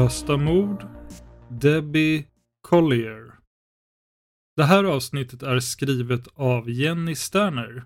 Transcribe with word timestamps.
Olösta 0.00 0.36
mord 0.36 0.86
Debbie 1.48 2.24
Collier 2.68 3.32
Det 4.56 4.64
här 4.64 4.84
avsnittet 4.84 5.42
är 5.42 5.60
skrivet 5.60 6.28
av 6.34 6.70
Jenny 6.70 7.14
Sterner 7.14 7.84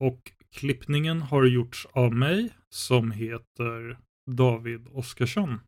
och 0.00 0.32
klippningen 0.56 1.22
har 1.22 1.44
gjorts 1.44 1.86
av 1.92 2.14
mig 2.14 2.50
som 2.70 3.10
heter 3.10 3.98
David 4.30 4.88
Oskarsson. 4.92 5.60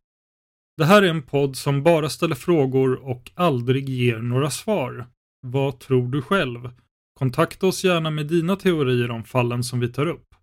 Det 0.77 0.85
här 0.85 1.03
är 1.03 1.09
en 1.09 1.23
podd 1.23 1.55
som 1.55 1.83
bara 1.83 2.09
ställer 2.09 2.35
frågor 2.35 3.05
och 3.07 3.31
aldrig 3.35 3.89
ger 3.89 4.19
några 4.19 4.49
svar. 4.49 5.07
Vad 5.41 5.79
tror 5.79 6.07
du 6.07 6.21
själv? 6.21 6.69
Kontakta 7.19 7.67
oss 7.67 7.83
gärna 7.83 8.09
med 8.09 8.27
dina 8.27 8.55
teorier 8.55 9.11
om 9.11 9.23
fallen 9.23 9.63
som 9.63 9.79
vi 9.79 9.93
tar 9.93 10.05
upp. 10.05 10.35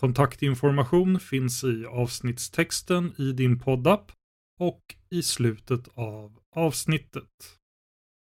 Kontaktinformation 0.00 1.20
finns 1.20 1.64
i 1.64 1.86
avsnittstexten 1.86 3.12
i 3.18 3.32
din 3.32 3.58
poddapp 3.58 4.12
och 4.58 4.96
i 5.10 5.22
slutet 5.22 5.88
av 5.94 6.38
avsnittet. 6.56 7.58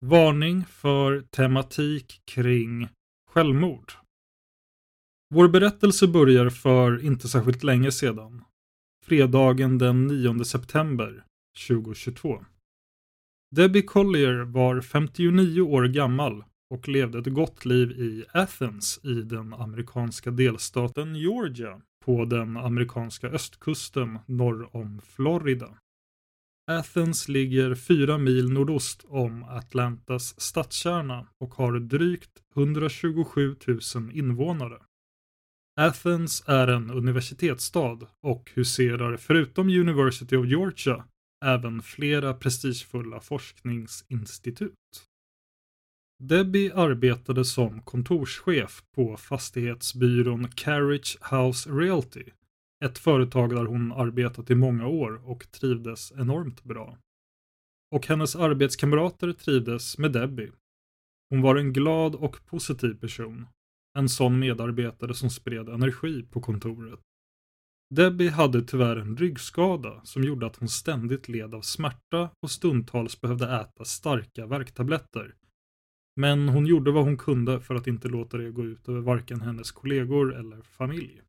Varning 0.05 0.65
för 0.65 1.21
tematik 1.21 2.21
kring 2.25 2.89
självmord. 3.31 3.93
Vår 5.35 5.49
berättelse 5.49 6.09
börjar 6.09 6.51
för 6.51 7.05
inte 7.05 7.29
särskilt 7.29 7.63
länge 7.63 7.93
sedan. 7.93 8.45
Fredagen 9.05 9.79
den 9.79 10.07
9 10.07 10.45
september 10.45 11.25
2022. 11.69 12.45
Debbie 13.57 13.83
Collier 13.83 14.45
var 14.45 14.81
59 14.81 15.61
år 15.61 15.85
gammal 15.85 16.45
och 16.71 16.89
levde 16.89 17.19
ett 17.19 17.35
gott 17.35 17.65
liv 17.65 17.91
i 17.91 18.25
Athens 18.33 19.01
i 19.03 19.15
den 19.15 19.55
amerikanska 19.55 20.31
delstaten 20.31 21.15
Georgia 21.15 21.81
på 22.05 22.25
den 22.25 22.57
amerikanska 22.57 23.29
östkusten 23.29 24.19
norr 24.27 24.77
om 24.77 25.01
Florida. 25.05 25.79
Athens 26.71 27.29
ligger 27.29 27.75
fyra 27.75 28.19
mil 28.19 28.53
nordost 28.53 29.05
om 29.09 29.43
Atlantas 29.43 30.41
stadskärna 30.41 31.27
och 31.39 31.55
har 31.55 31.79
drygt 31.79 32.43
127 32.57 33.57
000 33.67 34.11
invånare. 34.13 34.83
Athens 35.81 36.45
är 36.47 36.69
en 36.69 36.91
universitetsstad 36.91 37.99
och 38.23 38.51
huserar 38.55 39.17
förutom 39.17 39.69
University 39.69 40.37
of 40.37 40.47
Georgia 40.47 41.05
även 41.45 41.83
flera 41.83 42.35
prestigefulla 42.35 43.21
forskningsinstitut. 43.21 44.73
Debbie 46.23 46.73
arbetade 46.75 47.45
som 47.45 47.83
kontorschef 47.83 48.83
på 48.95 49.17
fastighetsbyrån 49.17 50.49
Carriage 50.49 51.19
House 51.31 51.71
Realty, 51.71 52.25
ett 52.85 52.99
företag 52.99 53.51
där 53.51 53.65
hon 53.65 53.93
arbetat 53.93 54.51
i 54.51 54.55
många 54.55 54.87
år 54.87 55.31
och 55.31 55.53
trivdes 55.53 56.13
enormt 56.13 56.65
bra. 56.65 56.99
Och 57.91 58.07
hennes 58.07 58.37
arbetskamrater 58.37 59.33
trivdes 59.33 59.99
med 59.99 60.13
Debbie. 60.13 60.53
Hon 61.31 61.43
var 61.43 61.57
en 61.57 61.73
glad 61.73 62.15
och 62.15 62.47
positiv 62.47 62.95
person. 63.01 63.47
En 63.99 64.09
sån 64.09 64.39
medarbetare 64.39 65.15
som 65.15 65.31
spred 65.31 65.69
energi 65.69 66.23
på 66.23 66.41
kontoret. 66.41 67.01
Debbie 67.95 68.29
hade 68.29 68.63
tyvärr 68.63 68.97
en 68.97 69.17
ryggskada 69.17 70.01
som 70.05 70.25
gjorde 70.25 70.47
att 70.47 70.57
hon 70.57 70.69
ständigt 70.69 71.29
led 71.29 71.55
av 71.55 71.61
smärta 71.61 72.31
och 72.43 72.51
stundtals 72.51 73.21
behövde 73.21 73.57
äta 73.61 73.85
starka 73.85 74.47
värktabletter. 74.47 75.35
Men 76.17 76.49
hon 76.49 76.67
gjorde 76.67 76.91
vad 76.91 77.05
hon 77.05 77.17
kunde 77.17 77.61
för 77.61 77.75
att 77.75 77.87
inte 77.87 78.09
låta 78.09 78.37
det 78.37 78.51
gå 78.51 78.65
ut 78.65 78.89
över 78.89 79.01
varken 79.01 79.41
hennes 79.41 79.73
kollegor 79.73 80.35
eller 80.35 80.63
familj. 80.63 81.23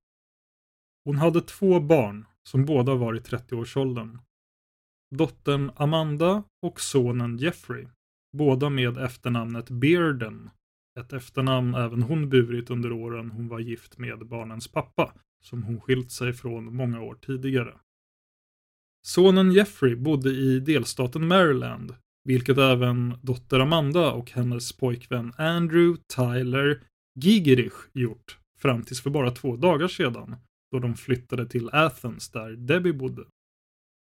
Hon 1.07 1.17
hade 1.17 1.41
två 1.41 1.79
barn 1.79 2.25
som 2.43 2.65
båda 2.65 2.95
var 2.95 3.15
i 3.15 3.19
30-årsåldern. 3.19 4.19
Dottern 5.15 5.71
Amanda 5.75 6.43
och 6.61 6.81
sonen 6.81 7.37
Jeffrey, 7.37 7.87
båda 8.37 8.69
med 8.69 8.97
efternamnet 8.97 9.69
Bearden, 9.69 10.49
ett 10.99 11.13
efternamn 11.13 11.75
även 11.75 12.01
hon 12.01 12.29
burit 12.29 12.69
under 12.69 12.91
åren 12.91 13.31
hon 13.31 13.47
var 13.47 13.59
gift 13.59 13.97
med 13.97 14.27
barnens 14.27 14.67
pappa, 14.67 15.13
som 15.43 15.63
hon 15.63 15.81
skilt 15.81 16.11
sig 16.11 16.33
från 16.33 16.75
många 16.75 17.01
år 17.01 17.15
tidigare. 17.15 17.73
Sonen 19.05 19.51
Jeffrey 19.51 19.95
bodde 19.95 20.29
i 20.29 20.59
delstaten 20.59 21.27
Maryland, 21.27 21.95
vilket 22.23 22.57
även 22.57 23.13
dotter 23.21 23.59
Amanda 23.59 24.11
och 24.11 24.31
hennes 24.31 24.77
pojkvän 24.77 25.33
Andrew 25.37 26.03
Tyler 26.15 26.83
Gigerich 27.15 27.89
gjort 27.93 28.37
fram 28.57 28.83
tills 28.83 29.01
för 29.01 29.09
bara 29.09 29.31
två 29.31 29.55
dagar 29.55 29.87
sedan, 29.87 30.35
då 30.71 30.79
de 30.79 30.95
flyttade 30.95 31.47
till 31.47 31.69
Athens 31.69 32.29
där 32.29 32.51
Debbie 32.51 32.93
bodde. 32.93 33.25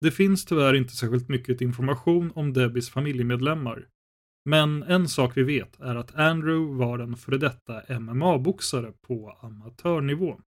Det 0.00 0.10
finns 0.10 0.44
tyvärr 0.44 0.74
inte 0.74 0.96
särskilt 0.96 1.28
mycket 1.28 1.60
information 1.60 2.32
om 2.34 2.52
Debbies 2.52 2.90
familjemedlemmar, 2.90 3.88
men 4.44 4.82
en 4.82 5.08
sak 5.08 5.36
vi 5.36 5.42
vet 5.42 5.80
är 5.80 5.94
att 5.96 6.14
Andrew 6.14 6.84
var 6.84 6.98
en 6.98 7.16
före 7.16 7.38
detta 7.38 7.82
MMA-boxare 8.00 8.92
på 9.06 9.38
amatörnivå. 9.40 10.40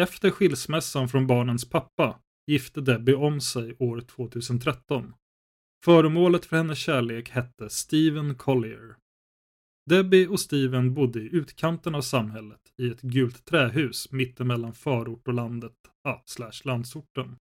Efter 0.00 0.30
skilsmässan 0.30 1.08
från 1.08 1.26
barnens 1.26 1.70
pappa 1.70 2.20
gifte 2.46 2.80
Debbie 2.80 3.14
om 3.14 3.40
sig 3.40 3.76
år 3.78 4.00
2013. 4.00 5.14
Föremålet 5.84 6.46
för 6.46 6.56
hennes 6.56 6.78
kärlek 6.78 7.30
hette 7.30 7.70
Steven 7.70 8.34
Collier. 8.34 8.96
Debbie 9.90 10.26
och 10.26 10.40
Steven 10.40 10.94
bodde 10.94 11.20
i 11.20 11.34
utkanten 11.34 11.94
av 11.94 12.00
samhället 12.00 12.60
i 12.76 12.90
ett 12.90 13.02
gult 13.02 13.44
trähus 13.44 14.12
mittemellan 14.12 14.74
förort 14.74 15.28
och 15.28 15.34
landet, 15.34 15.76
ja, 16.04 16.22
slash 16.26 16.60
landsorten. 16.64 17.36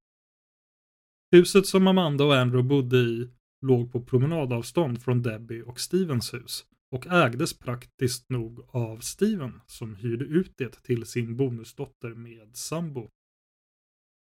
Huset 1.31 1.65
som 1.65 1.87
Amanda 1.87 2.23
och 2.23 2.35
Andrew 2.35 2.69
bodde 2.69 2.97
i 2.97 3.29
låg 3.61 3.91
på 3.91 4.01
promenadavstånd 4.01 5.01
från 5.01 5.21
Debbie 5.21 5.61
och 5.61 5.79
Stevens 5.79 6.33
hus 6.33 6.65
och 6.91 7.07
ägdes 7.07 7.59
praktiskt 7.59 8.29
nog 8.29 8.65
av 8.67 8.97
Steven 8.97 9.61
som 9.67 9.95
hyrde 9.95 10.25
ut 10.25 10.53
det 10.57 10.83
till 10.83 11.05
sin 11.05 11.37
bonusdotter 11.37 12.09
med 12.09 12.55
sambo. 12.55 13.09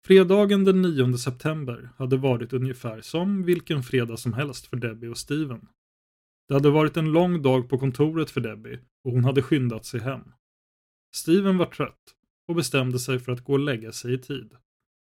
Fredagen 0.06 0.64
den 0.64 0.82
9 0.82 1.18
september 1.18 1.90
hade 1.96 2.16
varit 2.16 2.52
ungefär 2.52 3.00
som 3.00 3.42
vilken 3.42 3.82
fredag 3.82 4.16
som 4.16 4.32
helst 4.32 4.66
för 4.66 4.76
Debbie 4.76 5.08
och 5.08 5.18
Steven. 5.18 5.68
Det 6.48 6.54
hade 6.54 6.70
varit 6.70 6.96
en 6.96 7.12
lång 7.12 7.42
dag 7.42 7.68
på 7.68 7.78
kontoret 7.78 8.30
för 8.30 8.40
Debbie 8.40 8.78
och 9.04 9.12
hon 9.12 9.24
hade 9.24 9.42
skyndat 9.42 9.84
sig 9.84 10.00
hem. 10.00 10.20
Steven 11.14 11.58
var 11.58 11.66
trött 11.66 12.14
och 12.48 12.54
bestämde 12.54 12.98
sig 12.98 13.18
för 13.18 13.32
att 13.32 13.44
gå 13.44 13.52
och 13.52 13.58
lägga 13.58 13.92
sig 13.92 14.14
i 14.14 14.18
tid. 14.18 14.52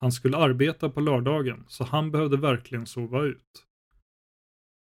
Han 0.00 0.12
skulle 0.12 0.36
arbeta 0.36 0.90
på 0.90 1.00
lördagen 1.00 1.64
så 1.68 1.84
han 1.84 2.10
behövde 2.10 2.36
verkligen 2.36 2.86
sova 2.86 3.22
ut. 3.22 3.64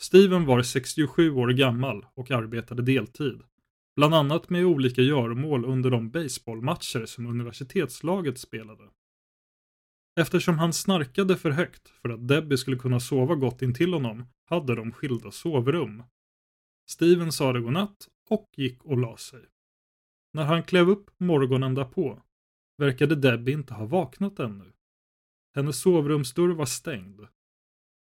Steven 0.02 0.46
var 0.46 0.62
67 0.62 1.32
år 1.32 1.48
gammal 1.48 2.06
och 2.14 2.32
arbetade 2.32 2.82
deltid. 2.82 3.42
Bland 3.96 4.16
annat 4.16 4.50
med 4.50 4.66
olika 4.66 5.02
göromål 5.02 5.66
under 5.66 5.90
de 5.90 6.10
baseballmatcher 6.12 7.06
som 7.06 7.26
universitetslaget 7.26 8.40
spelade. 8.40 8.84
Eftersom 10.20 10.60
han 10.60 10.74
snarkade 10.74 11.38
för 11.38 11.52
högt 11.52 11.90
för 11.90 12.10
att 12.10 12.28
Debbie 12.28 12.58
skulle 12.58 12.78
kunna 12.78 13.00
sova 13.00 13.36
gott 13.36 13.62
intill 13.62 13.94
honom 13.94 14.26
hade 14.46 14.76
de 14.76 14.92
skilda 14.92 15.32
sovrum. 15.32 16.04
Steven 16.90 17.32
sade 17.32 17.62
godnatt 17.62 18.10
och 18.30 18.50
gick 18.58 18.86
och 18.86 18.98
la 18.98 19.18
sig. 19.18 19.46
När 20.34 20.44
han 20.44 20.64
klev 20.64 20.90
upp 20.90 21.10
morgonen 21.18 21.76
därpå 21.76 22.22
verkade 22.78 23.16
Debbie 23.16 23.52
inte 23.54 23.74
ha 23.74 23.86
vaknat 23.86 24.40
ännu. 24.40 24.74
Hennes 25.56 25.80
sovrumsdörr 25.80 26.50
var 26.50 26.66
stängd. 26.66 27.22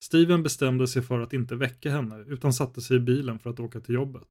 Steven 0.03 0.43
bestämde 0.43 0.87
sig 0.87 1.01
för 1.01 1.19
att 1.19 1.33
inte 1.33 1.55
väcka 1.55 1.91
henne 1.91 2.19
utan 2.19 2.53
satte 2.53 2.81
sig 2.81 2.97
i 2.97 2.99
bilen 2.99 3.39
för 3.39 3.49
att 3.49 3.59
åka 3.59 3.79
till 3.79 3.95
jobbet. 3.95 4.29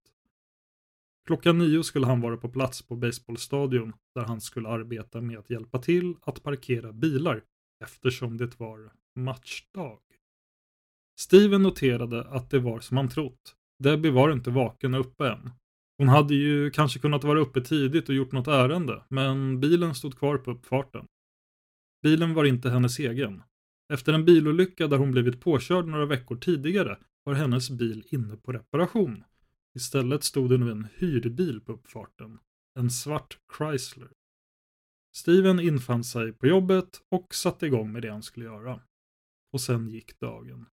Klockan 1.27 1.59
nio 1.59 1.85
skulle 1.85 2.07
han 2.07 2.21
vara 2.21 2.37
på 2.37 2.49
plats 2.49 2.83
på 2.83 2.97
baseballstadion 2.97 3.93
där 4.15 4.25
han 4.25 4.41
skulle 4.41 4.69
arbeta 4.69 5.21
med 5.21 5.39
att 5.39 5.51
hjälpa 5.51 5.79
till 5.79 6.17
att 6.21 6.43
parkera 6.43 6.93
bilar 6.93 7.45
eftersom 7.85 8.37
det 8.37 8.61
var 8.61 8.93
matchdag. 9.15 10.01
Steven 11.19 11.63
noterade 11.63 12.25
att 12.29 12.51
det 12.51 12.59
var 12.59 12.81
som 12.81 12.97
han 12.97 13.09
trott. 13.09 13.55
Debbie 13.79 14.11
var 14.11 14.33
inte 14.33 14.51
vaken 14.51 14.95
och 14.95 15.01
uppe 15.01 15.29
än. 15.29 15.51
Hon 15.99 16.09
hade 16.09 16.35
ju 16.35 16.71
kanske 16.71 16.99
kunnat 16.99 17.25
vara 17.25 17.41
uppe 17.41 17.61
tidigt 17.61 18.09
och 18.09 18.15
gjort 18.15 18.33
något 18.33 18.49
ärende, 18.49 19.05
men 19.09 19.61
bilen 19.61 19.95
stod 19.95 20.19
kvar 20.19 20.39
på 20.39 20.51
uppfarten. 20.51 21.07
Bilen 22.03 22.35
var 22.35 22.45
inte 22.45 22.71
hennes 22.71 22.99
egen. 22.99 23.43
Efter 23.93 24.13
en 24.13 24.25
bilolycka 24.25 24.87
där 24.87 24.99
hon 24.99 25.11
blivit 25.11 25.41
påkörd 25.41 25.87
några 25.87 26.07
veckor 26.07 26.37
tidigare 26.37 26.99
var 27.25 27.35
hennes 27.35 27.71
bil 27.71 28.05
inne 28.11 28.37
på 28.37 28.53
reparation. 28.53 29.25
Istället 29.75 30.25
stod 30.25 30.51
det 30.51 30.59
nu 30.59 30.71
en 30.71 30.89
hyrbil 30.95 31.61
på 31.61 31.73
uppfarten. 31.73 32.39
En 32.79 32.91
svart 32.91 33.39
Chrysler. 33.59 34.09
Steven 35.17 35.61
infann 35.61 36.05
sig 36.05 36.33
på 36.33 36.47
jobbet 36.47 37.03
och 37.09 37.35
satte 37.35 37.67
igång 37.67 37.93
med 37.93 38.03
det 38.03 38.11
han 38.11 38.23
skulle 38.23 38.47
göra. 38.47 38.81
Och 39.53 39.61
sen 39.61 39.89
gick 39.89 40.21
dagen. 40.21 40.67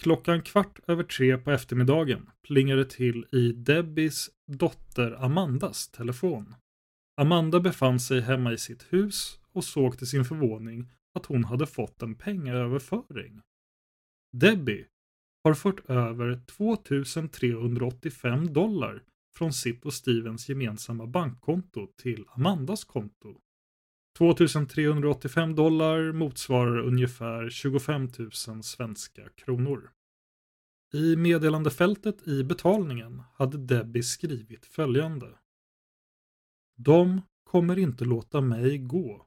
Klockan 0.00 0.42
kvart 0.42 0.80
över 0.86 1.04
tre 1.04 1.38
på 1.38 1.50
eftermiddagen 1.50 2.30
plingade 2.42 2.84
till 2.84 3.26
i 3.32 3.52
Debbies 3.52 4.30
dotter 4.46 5.24
Amandas 5.24 5.88
telefon. 5.88 6.54
Amanda 7.16 7.60
befann 7.60 8.00
sig 8.00 8.20
hemma 8.20 8.52
i 8.52 8.58
sitt 8.58 8.92
hus 8.92 9.40
och 9.52 9.64
såg 9.64 9.98
till 9.98 10.06
sin 10.06 10.24
förvåning 10.24 10.90
att 11.14 11.26
hon 11.26 11.44
hade 11.44 11.66
fått 11.66 12.02
en 12.02 12.14
pengaöverföring. 12.14 13.40
Debbie 14.32 14.86
har 15.44 15.54
fört 15.54 15.90
över 15.90 16.40
2385 16.46 18.52
dollar 18.52 19.02
från 19.36 19.52
sitt 19.52 19.84
och 19.84 19.94
Stevens 19.94 20.48
gemensamma 20.48 21.06
bankkonto 21.06 21.86
till 21.86 22.24
Amandas 22.28 22.84
konto. 22.84 23.40
2385 24.18 25.54
dollar 25.54 26.12
motsvarar 26.12 26.78
ungefär 26.78 27.50
25 27.50 28.08
000 28.18 28.62
svenska 28.62 29.28
kronor. 29.28 29.90
I 30.94 31.16
meddelandefältet 31.16 32.28
i 32.28 32.44
betalningen 32.44 33.22
hade 33.34 33.58
Debbie 33.58 34.02
skrivit 34.02 34.66
följande. 34.66 35.38
De 36.76 37.20
kommer 37.44 37.78
inte 37.78 38.04
låta 38.04 38.40
mig 38.40 38.78
gå. 38.78 39.26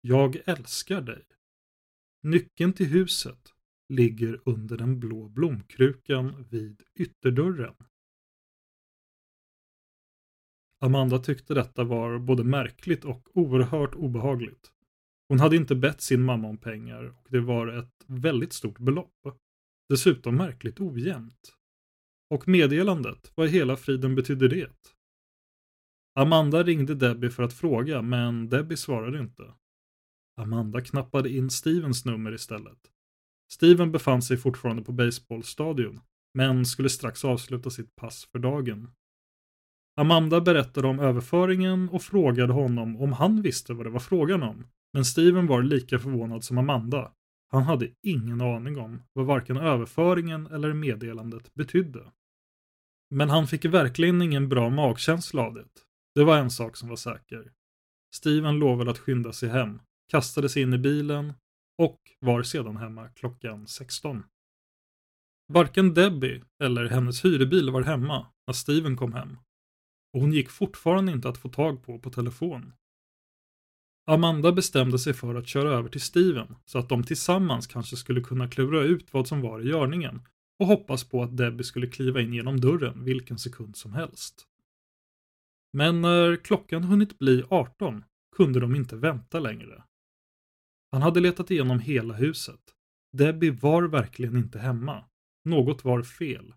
Jag 0.00 0.36
älskar 0.46 1.00
dig. 1.00 1.24
Nyckeln 2.22 2.72
till 2.72 2.86
huset 2.86 3.54
ligger 3.88 4.40
under 4.44 4.76
den 4.76 5.00
blå 5.00 5.28
blomkrukan 5.28 6.44
vid 6.50 6.82
ytterdörren. 6.94 7.74
Amanda 10.80 11.18
tyckte 11.18 11.54
detta 11.54 11.84
var 11.84 12.18
både 12.18 12.44
märkligt 12.44 13.04
och 13.04 13.28
oerhört 13.34 13.94
obehagligt. 13.94 14.72
Hon 15.28 15.40
hade 15.40 15.56
inte 15.56 15.74
bett 15.74 16.00
sin 16.00 16.22
mamma 16.22 16.48
om 16.48 16.58
pengar 16.58 17.04
och 17.04 17.26
det 17.28 17.40
var 17.40 17.68
ett 17.68 18.04
väldigt 18.06 18.52
stort 18.52 18.78
belopp. 18.78 19.14
Dessutom 19.88 20.36
märkligt 20.36 20.80
ojämnt. 20.80 21.56
Och 22.30 22.48
meddelandet, 22.48 23.32
vad 23.34 23.46
i 23.46 23.50
hela 23.50 23.76
friden 23.76 24.14
betydde 24.14 24.48
det? 24.48 24.72
Amanda 26.14 26.62
ringde 26.62 26.94
Debbie 26.94 27.30
för 27.30 27.42
att 27.42 27.52
fråga, 27.52 28.02
men 28.02 28.48
Debbie 28.48 28.76
svarade 28.76 29.18
inte. 29.18 29.54
Amanda 30.36 30.80
knappade 30.80 31.30
in 31.30 31.50
Stevens 31.50 32.04
nummer 32.04 32.32
istället. 32.32 32.78
Steven 33.52 33.92
befann 33.92 34.22
sig 34.22 34.36
fortfarande 34.36 34.82
på 34.82 34.92
baseballstadion, 34.92 36.00
men 36.34 36.66
skulle 36.66 36.88
strax 36.88 37.24
avsluta 37.24 37.70
sitt 37.70 37.96
pass 37.96 38.28
för 38.32 38.38
dagen. 38.38 38.90
Amanda 39.96 40.40
berättade 40.40 40.88
om 40.88 41.00
överföringen 41.00 41.88
och 41.88 42.02
frågade 42.02 42.52
honom 42.52 42.96
om 42.96 43.12
han 43.12 43.42
visste 43.42 43.74
vad 43.74 43.86
det 43.86 43.90
var 43.90 44.00
frågan 44.00 44.42
om. 44.42 44.66
Men 44.92 45.04
Steven 45.04 45.46
var 45.46 45.62
lika 45.62 45.98
förvånad 45.98 46.44
som 46.44 46.58
Amanda. 46.58 47.12
Han 47.50 47.62
hade 47.62 47.88
ingen 48.02 48.40
aning 48.40 48.78
om 48.78 49.02
vad 49.12 49.26
varken 49.26 49.56
överföringen 49.56 50.46
eller 50.46 50.72
meddelandet 50.72 51.54
betydde. 51.54 52.12
Men 53.10 53.30
han 53.30 53.46
fick 53.46 53.64
verkligen 53.64 54.22
ingen 54.22 54.48
bra 54.48 54.70
magkänsla 54.70 55.42
av 55.42 55.54
det. 55.54 55.64
Det 56.14 56.24
var 56.24 56.36
en 56.36 56.50
sak 56.50 56.76
som 56.76 56.88
var 56.88 56.96
säker. 56.96 57.52
Steven 58.14 58.58
lovade 58.58 58.90
att 58.90 58.98
skynda 58.98 59.32
sig 59.32 59.48
hem, 59.48 59.80
kastade 60.10 60.48
sig 60.48 60.62
in 60.62 60.74
i 60.74 60.78
bilen 60.78 61.32
och 61.78 62.00
var 62.20 62.42
sedan 62.42 62.76
hemma 62.76 63.08
klockan 63.08 63.66
16. 63.66 64.22
Varken 65.48 65.94
Debbie 65.94 66.42
eller 66.62 66.88
hennes 66.88 67.24
hyrbil 67.24 67.70
var 67.70 67.82
hemma 67.82 68.26
när 68.46 68.54
Steven 68.54 68.96
kom 68.96 69.12
hem 69.12 69.36
och 70.12 70.20
hon 70.20 70.32
gick 70.32 70.50
fortfarande 70.50 71.12
inte 71.12 71.28
att 71.28 71.38
få 71.38 71.48
tag 71.48 71.82
på 71.82 71.98
på 71.98 72.10
telefon. 72.10 72.72
Amanda 74.06 74.52
bestämde 74.52 74.98
sig 74.98 75.14
för 75.14 75.34
att 75.34 75.48
köra 75.48 75.70
över 75.70 75.88
till 75.88 76.00
Steven 76.00 76.56
så 76.64 76.78
att 76.78 76.88
de 76.88 77.04
tillsammans 77.04 77.66
kanske 77.66 77.96
skulle 77.96 78.20
kunna 78.20 78.48
klura 78.48 78.82
ut 78.82 79.12
vad 79.12 79.28
som 79.28 79.40
var 79.40 79.60
i 79.60 79.68
görningen 79.68 80.22
och 80.58 80.66
hoppas 80.66 81.04
på 81.04 81.22
att 81.22 81.36
Debbie 81.36 81.64
skulle 81.64 81.86
kliva 81.86 82.20
in 82.20 82.32
genom 82.32 82.60
dörren 82.60 83.04
vilken 83.04 83.38
sekund 83.38 83.76
som 83.76 83.92
helst. 83.92 84.46
Men 85.72 86.00
när 86.00 86.36
klockan 86.36 86.84
hunnit 86.84 87.18
bli 87.18 87.44
18 87.48 88.04
kunde 88.36 88.60
de 88.60 88.74
inte 88.74 88.96
vänta 88.96 89.40
längre. 89.40 89.82
Han 90.92 91.02
hade 91.02 91.20
letat 91.20 91.50
igenom 91.50 91.80
hela 91.80 92.14
huset. 92.14 92.60
Debbie 93.12 93.50
var 93.50 93.82
verkligen 93.82 94.36
inte 94.36 94.58
hemma. 94.58 95.04
Något 95.44 95.84
var 95.84 96.02
fel. 96.02 96.54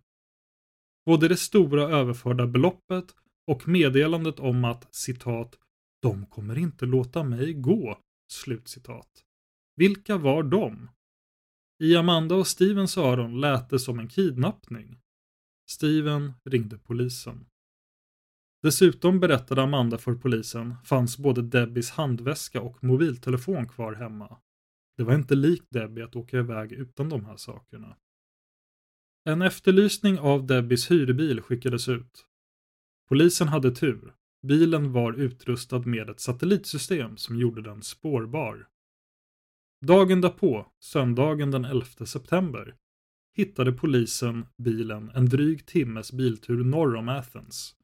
Både 1.06 1.28
det 1.28 1.38
stora 1.38 1.84
överförda 1.84 2.48
beloppet 2.48 3.16
och 3.48 3.68
meddelandet 3.68 4.40
om 4.40 4.66
att 4.66 4.96
citat 4.96 5.60
”De 6.02 6.26
kommer 6.26 6.58
inte 6.58 6.86
låta 6.86 7.24
mig 7.24 7.54
gå”. 7.54 7.98
Slutcitat. 8.32 9.24
Vilka 9.76 10.18
var 10.18 10.44
de? 10.44 10.90
I 11.84 11.96
Amanda 11.96 12.36
och 12.36 12.48
Stevens 12.48 12.98
öron 12.98 13.42
lät 13.42 13.70
det 13.70 13.80
som 13.80 14.00
en 14.00 14.08
kidnappning. 14.08 15.00
Steven 15.70 16.34
ringde 16.46 16.78
polisen. 16.78 17.46
Dessutom 18.64 19.20
berättade 19.20 19.62
Amanda 19.62 19.98
för 19.98 20.16
polisen 20.16 20.76
fanns 20.86 21.18
både 21.18 21.42
Debbies 21.42 21.92
handväska 21.92 22.62
och 22.62 22.84
mobiltelefon 22.84 23.68
kvar 23.68 23.94
hemma. 23.94 24.38
Det 24.98 25.04
var 25.04 25.16
inte 25.16 25.36
likt 25.36 25.66
Debbie 25.70 26.04
att 26.04 26.16
åka 26.16 26.38
iväg 26.38 26.72
utan 26.72 27.10
de 27.10 27.26
här 27.26 27.38
sakerna. 27.38 27.98
En 29.30 29.42
efterlysning 29.42 30.20
av 30.20 30.48
Debbies 30.48 30.92
hyrbil 30.92 31.42
skickades 31.42 31.90
ut. 31.90 32.26
Polisen 33.10 33.48
hade 33.48 33.72
tur. 33.72 34.14
Bilen 34.48 34.92
var 34.92 35.14
utrustad 35.14 35.80
med 35.80 36.10
ett 36.10 36.20
satellitsystem 36.20 37.18
som 37.18 37.40
gjorde 37.40 37.62
den 37.62 37.82
spårbar. 37.82 38.68
Dagen 39.86 40.22
därpå, 40.22 40.72
söndagen 40.80 41.52
den 41.52 41.66
11 41.66 41.86
september, 42.06 42.76
hittade 43.36 43.72
polisen 43.72 44.46
bilen 44.58 45.10
en 45.10 45.26
dryg 45.26 45.66
timmes 45.66 46.12
biltur 46.12 46.64
norr 46.64 46.96
om 46.96 47.10
Athens. 47.10 47.76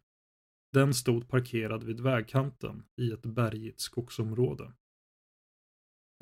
Den 0.73 0.93
stod 0.93 1.27
parkerad 1.27 1.83
vid 1.83 1.99
vägkanten 1.99 2.83
i 2.97 3.11
ett 3.11 3.25
bergigt 3.25 3.79
skogsområde. 3.79 4.73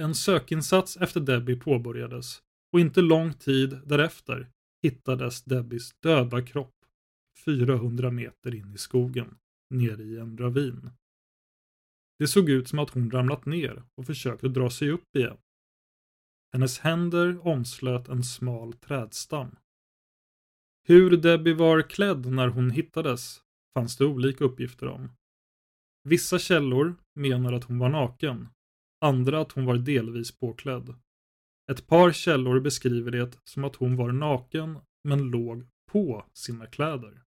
En 0.02 0.16
sökinsats 0.16 0.98
efter 0.98 1.20
Debbie 1.20 1.56
påbörjades 1.56 2.42
och 2.74 2.80
inte 2.80 3.02
lång 3.02 3.34
tid 3.34 3.80
därefter 3.86 4.50
hittades 4.84 5.44
Debbies 5.44 6.00
döda 6.00 6.42
kropp 6.42 6.77
400 7.48 8.12
meter 8.12 8.56
in 8.56 8.74
i 8.74 8.78
skogen, 8.78 9.38
nere 9.70 10.04
i 10.04 10.18
en 10.18 10.38
ravin. 10.38 10.90
Det 12.20 12.28
såg 12.28 12.50
ut 12.50 12.68
som 12.68 12.80
att 12.80 12.90
hon 12.90 13.12
ramlat 13.12 13.46
ner 13.46 13.84
och 13.96 14.06
försökte 14.06 14.48
dra 14.48 14.70
sig 14.70 14.90
upp 14.90 15.16
igen. 15.16 15.38
Hennes 16.54 16.80
händer 16.80 17.48
omslöt 17.48 18.08
en 18.08 18.24
smal 18.24 18.74
trädstam. 18.74 19.56
Hur 20.88 21.18
Debbie 21.18 21.54
var 21.54 21.82
klädd 21.82 22.26
när 22.26 22.48
hon 22.48 22.72
hittades 22.72 23.42
fanns 23.74 23.98
det 23.98 24.06
olika 24.06 24.44
uppgifter 24.44 24.88
om. 24.88 25.10
Vissa 26.04 26.40
källor 26.40 26.96
menar 27.16 27.54
att 27.54 27.64
hon 27.64 27.80
var 27.80 27.90
naken, 27.90 28.48
andra 29.06 29.42
att 29.42 29.52
hon 29.52 29.66
var 29.66 29.78
delvis 29.78 30.40
påklädd. 30.40 30.96
Ett 31.72 31.88
par 31.88 32.12
källor 32.12 32.60
beskriver 32.60 33.12
det 33.12 33.40
som 33.44 33.64
att 33.64 33.76
hon 33.76 33.96
var 33.96 34.12
naken 34.12 34.80
men 35.04 35.20
låg 35.20 35.68
på 35.92 36.26
sina 36.34 36.66
kläder. 36.66 37.27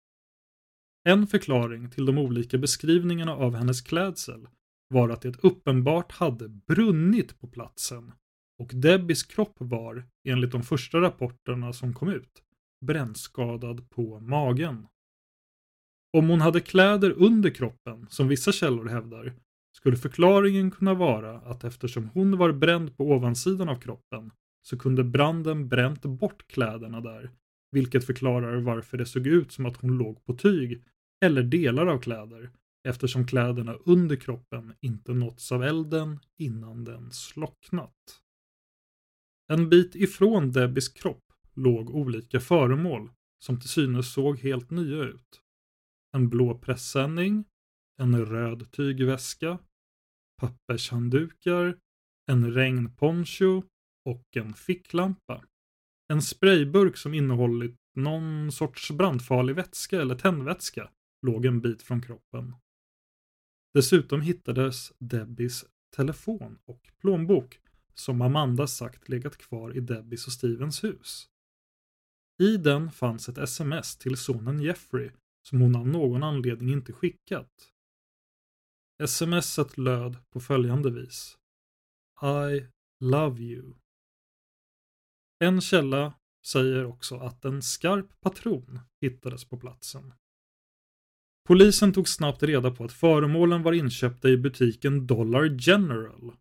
En 1.03 1.27
förklaring 1.27 1.89
till 1.89 2.05
de 2.05 2.17
olika 2.17 2.57
beskrivningarna 2.57 3.35
av 3.35 3.55
hennes 3.55 3.81
klädsel 3.81 4.47
var 4.87 5.09
att 5.09 5.21
det 5.21 5.43
uppenbart 5.43 6.11
hade 6.11 6.49
brunnit 6.49 7.39
på 7.39 7.47
platsen 7.47 8.11
och 8.59 8.71
Debbies 8.73 9.23
kropp 9.23 9.55
var, 9.57 10.07
enligt 10.27 10.51
de 10.51 10.63
första 10.63 11.01
rapporterna 11.01 11.73
som 11.73 11.93
kom 11.93 12.09
ut, 12.09 12.43
brännskadad 12.85 13.89
på 13.89 14.19
magen. 14.19 14.87
Om 16.17 16.29
hon 16.29 16.41
hade 16.41 16.59
kläder 16.59 17.11
under 17.11 17.49
kroppen, 17.49 18.07
som 18.09 18.27
vissa 18.27 18.51
källor 18.51 18.85
hävdar, 18.85 19.33
skulle 19.77 19.97
förklaringen 19.97 20.71
kunna 20.71 20.93
vara 20.93 21.39
att 21.39 21.63
eftersom 21.63 22.09
hon 22.13 22.37
var 22.37 22.51
bränd 22.51 22.97
på 22.97 23.03
ovansidan 23.11 23.69
av 23.69 23.79
kroppen 23.79 24.31
så 24.61 24.77
kunde 24.77 25.03
branden 25.03 25.69
bränt 25.69 26.01
bort 26.01 26.47
kläderna 26.47 27.01
där, 27.01 27.31
vilket 27.71 28.05
förklarar 28.05 28.57
varför 28.57 28.97
det 28.97 29.05
såg 29.05 29.27
ut 29.27 29.51
som 29.51 29.65
att 29.65 29.77
hon 29.77 29.97
låg 29.97 30.25
på 30.25 30.33
tyg 30.33 30.83
eller 31.25 31.43
delar 31.43 31.85
av 31.87 31.99
kläder 31.99 32.51
eftersom 32.87 33.27
kläderna 33.27 33.73
under 33.73 34.15
kroppen 34.15 34.73
inte 34.81 35.13
nåtts 35.13 35.51
av 35.51 35.63
elden 35.63 36.19
innan 36.37 36.83
den 36.83 37.11
slocknat. 37.11 38.21
En 39.51 39.69
bit 39.69 39.95
ifrån 39.95 40.51
Debbies 40.51 40.89
kropp 40.89 41.23
låg 41.55 41.89
olika 41.89 42.39
föremål 42.39 43.11
som 43.43 43.59
till 43.59 43.69
synes 43.69 44.13
såg 44.13 44.39
helt 44.39 44.69
nya 44.69 45.03
ut. 45.03 45.41
En 46.17 46.29
blå 46.29 46.57
pressändning, 46.57 47.45
en 48.01 48.25
röd 48.25 48.71
tygväska, 48.71 49.59
pappershanddukar, 50.41 51.77
en 52.31 52.53
regnponcho 52.53 53.63
och 54.05 54.37
en 54.37 54.53
ficklampa. 54.53 55.43
En 56.13 56.21
sprayburk 56.21 56.97
som 56.97 57.13
innehållit 57.13 57.75
någon 57.95 58.51
sorts 58.51 58.91
brandfarlig 58.91 59.55
vätska 59.55 60.01
eller 60.01 60.15
tändvätska 60.15 60.89
låg 61.21 61.45
en 61.45 61.61
bit 61.61 61.81
från 61.81 62.01
kroppen. 62.01 62.55
Dessutom 63.73 64.21
hittades 64.21 64.93
Debbies 64.99 65.65
telefon 65.95 66.59
och 66.65 66.89
plånbok 67.01 67.59
som 67.93 68.21
Amanda 68.21 68.67
sagt 68.67 69.09
legat 69.09 69.37
kvar 69.37 69.77
i 69.77 69.79
Debbies 69.79 70.27
och 70.27 70.33
Stevens 70.33 70.83
hus. 70.83 71.29
I 72.41 72.57
den 72.57 72.91
fanns 72.91 73.29
ett 73.29 73.37
sms 73.37 73.97
till 73.97 74.17
sonen 74.17 74.59
Jeffrey 74.59 75.11
som 75.41 75.61
hon 75.61 75.75
av 75.75 75.87
någon 75.87 76.23
anledning 76.23 76.69
inte 76.69 76.93
skickat. 76.93 77.71
Smset 79.07 79.77
löd 79.77 80.17
på 80.29 80.39
följande 80.39 80.91
vis. 80.91 81.37
I 82.21 82.67
love 82.99 83.41
you. 83.41 83.78
En 85.39 85.61
källa 85.61 86.13
säger 86.47 86.85
också 86.85 87.17
att 87.17 87.45
en 87.45 87.61
skarp 87.61 88.21
patron 88.21 88.79
hittades 89.01 89.45
på 89.45 89.57
platsen. 89.57 90.13
Polisen 91.47 91.93
tog 91.93 92.07
snabbt 92.07 92.43
reda 92.43 92.71
på 92.71 92.83
att 92.83 92.93
föremålen 92.93 93.63
var 93.63 93.73
inköpta 93.73 94.29
i 94.29 94.37
butiken 94.37 95.07
Dollar 95.07 95.57
General. 95.59 96.33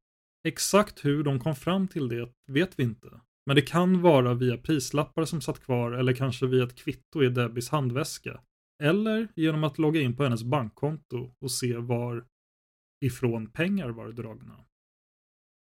Exakt 0.48 1.04
hur 1.04 1.24
de 1.24 1.40
kom 1.40 1.56
fram 1.56 1.88
till 1.88 2.08
det 2.08 2.32
vet 2.46 2.78
vi 2.78 2.82
inte. 2.82 3.20
Men 3.46 3.56
det 3.56 3.62
kan 3.62 4.02
vara 4.02 4.34
via 4.34 4.56
prislappar 4.56 5.24
som 5.24 5.40
satt 5.40 5.60
kvar 5.60 5.92
eller 5.92 6.12
kanske 6.12 6.46
via 6.46 6.64
ett 6.64 6.74
kvitto 6.74 7.22
i 7.22 7.28
Debbies 7.28 7.68
handväska. 7.68 8.40
Eller 8.82 9.28
genom 9.36 9.64
att 9.64 9.78
logga 9.78 10.00
in 10.00 10.16
på 10.16 10.22
hennes 10.22 10.42
bankkonto 10.42 11.34
och 11.40 11.50
se 11.50 11.76
var 11.76 12.26
ifrån 13.04 13.50
pengar 13.50 13.88
var 13.88 14.12
dragna. 14.12 14.64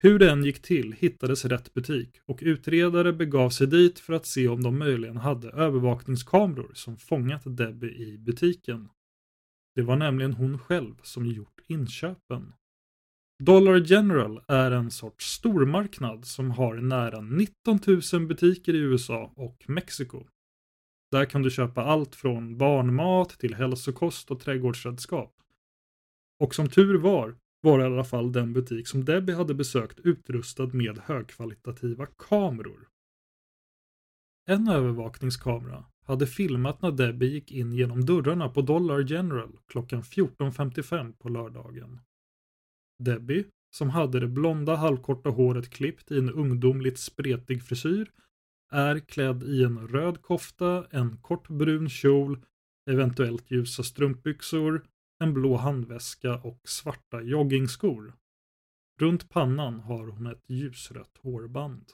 Hur 0.01 0.19
det 0.19 0.31
än 0.31 0.45
gick 0.45 0.63
till 0.63 0.93
hittades 0.93 1.45
rätt 1.45 1.75
butik 1.75 2.21
och 2.25 2.39
utredare 2.43 3.13
begav 3.13 3.51
sig 3.51 3.67
dit 3.67 3.99
för 3.99 4.13
att 4.13 4.27
se 4.27 4.49
om 4.49 4.63
de 4.63 4.79
möjligen 4.79 5.17
hade 5.17 5.51
övervakningskameror 5.51 6.71
som 6.75 6.97
fångat 6.97 7.43
Debbie 7.45 7.95
i 7.95 8.19
butiken. 8.19 8.89
Det 9.75 9.83
var 9.83 9.97
nämligen 9.97 10.33
hon 10.33 10.59
själv 10.59 10.95
som 11.03 11.27
gjort 11.27 11.61
inköpen. 11.67 12.53
Dollar 13.45 13.77
General 13.77 14.41
är 14.49 14.71
en 14.71 14.91
sorts 14.91 15.33
stormarknad 15.33 16.25
som 16.25 16.51
har 16.51 16.75
nära 16.75 17.21
19 17.21 17.81
000 18.13 18.27
butiker 18.27 18.75
i 18.75 18.79
USA 18.79 19.33
och 19.37 19.65
Mexiko. 19.69 20.25
Där 21.11 21.25
kan 21.25 21.43
du 21.43 21.51
köpa 21.51 21.83
allt 21.83 22.15
från 22.15 22.59
barnmat 22.59 23.31
till 23.31 23.55
hälsokost 23.55 24.31
och 24.31 24.41
trädgårdsredskap. 24.41 25.35
Och 26.41 26.55
som 26.55 26.69
tur 26.69 26.99
var, 26.99 27.37
var 27.69 27.81
i 27.81 27.85
alla 27.85 28.05
fall 28.05 28.33
den 28.33 28.53
butik 28.53 28.89
som 28.89 29.05
Debbie 29.05 29.35
hade 29.35 29.55
besökt 29.55 30.01
utrustad 30.01 30.67
med 30.67 30.99
högkvalitativa 30.99 32.07
kameror. 32.07 32.89
En 34.47 34.69
övervakningskamera 34.69 35.85
hade 36.05 36.27
filmat 36.27 36.83
när 36.83 36.91
Debbie 36.91 37.27
gick 37.27 37.53
in 37.53 37.73
genom 37.73 38.05
dörrarna 38.05 38.49
på 38.49 38.63
Dollar 38.63 39.01
General 39.01 39.59
klockan 39.67 40.03
14.55 40.03 41.13
på 41.13 41.29
lördagen. 41.29 42.01
Debbie, 42.99 43.45
som 43.71 43.91
hade 43.91 44.21
det 44.21 44.29
blonda 44.29 44.77
halvkorta 44.77 45.31
håret 45.31 45.71
klippt 45.71 46.11
i 46.11 46.19
en 46.19 46.31
ungdomligt 46.31 46.99
spretig 46.99 47.63
frisyr, 47.63 48.11
är 48.71 48.99
klädd 48.99 49.43
i 49.43 49.65
en 49.65 49.89
röd 49.89 50.23
kofta, 50.23 50.87
en 50.91 51.17
kort 51.17 51.49
brun 51.49 51.89
kjol, 51.89 52.45
eventuellt 52.91 53.51
ljusa 53.51 53.83
strumpbyxor, 53.83 54.83
en 55.19 55.35
blå 55.35 55.57
handväska 55.57 56.35
och 56.35 56.61
svarta 56.65 57.23
joggingskor. 57.23 58.15
Runt 59.01 59.29
pannan 59.29 59.81
har 59.81 60.07
hon 60.07 60.27
ett 60.27 60.45
ljusrött 60.47 61.19
hårband. 61.19 61.85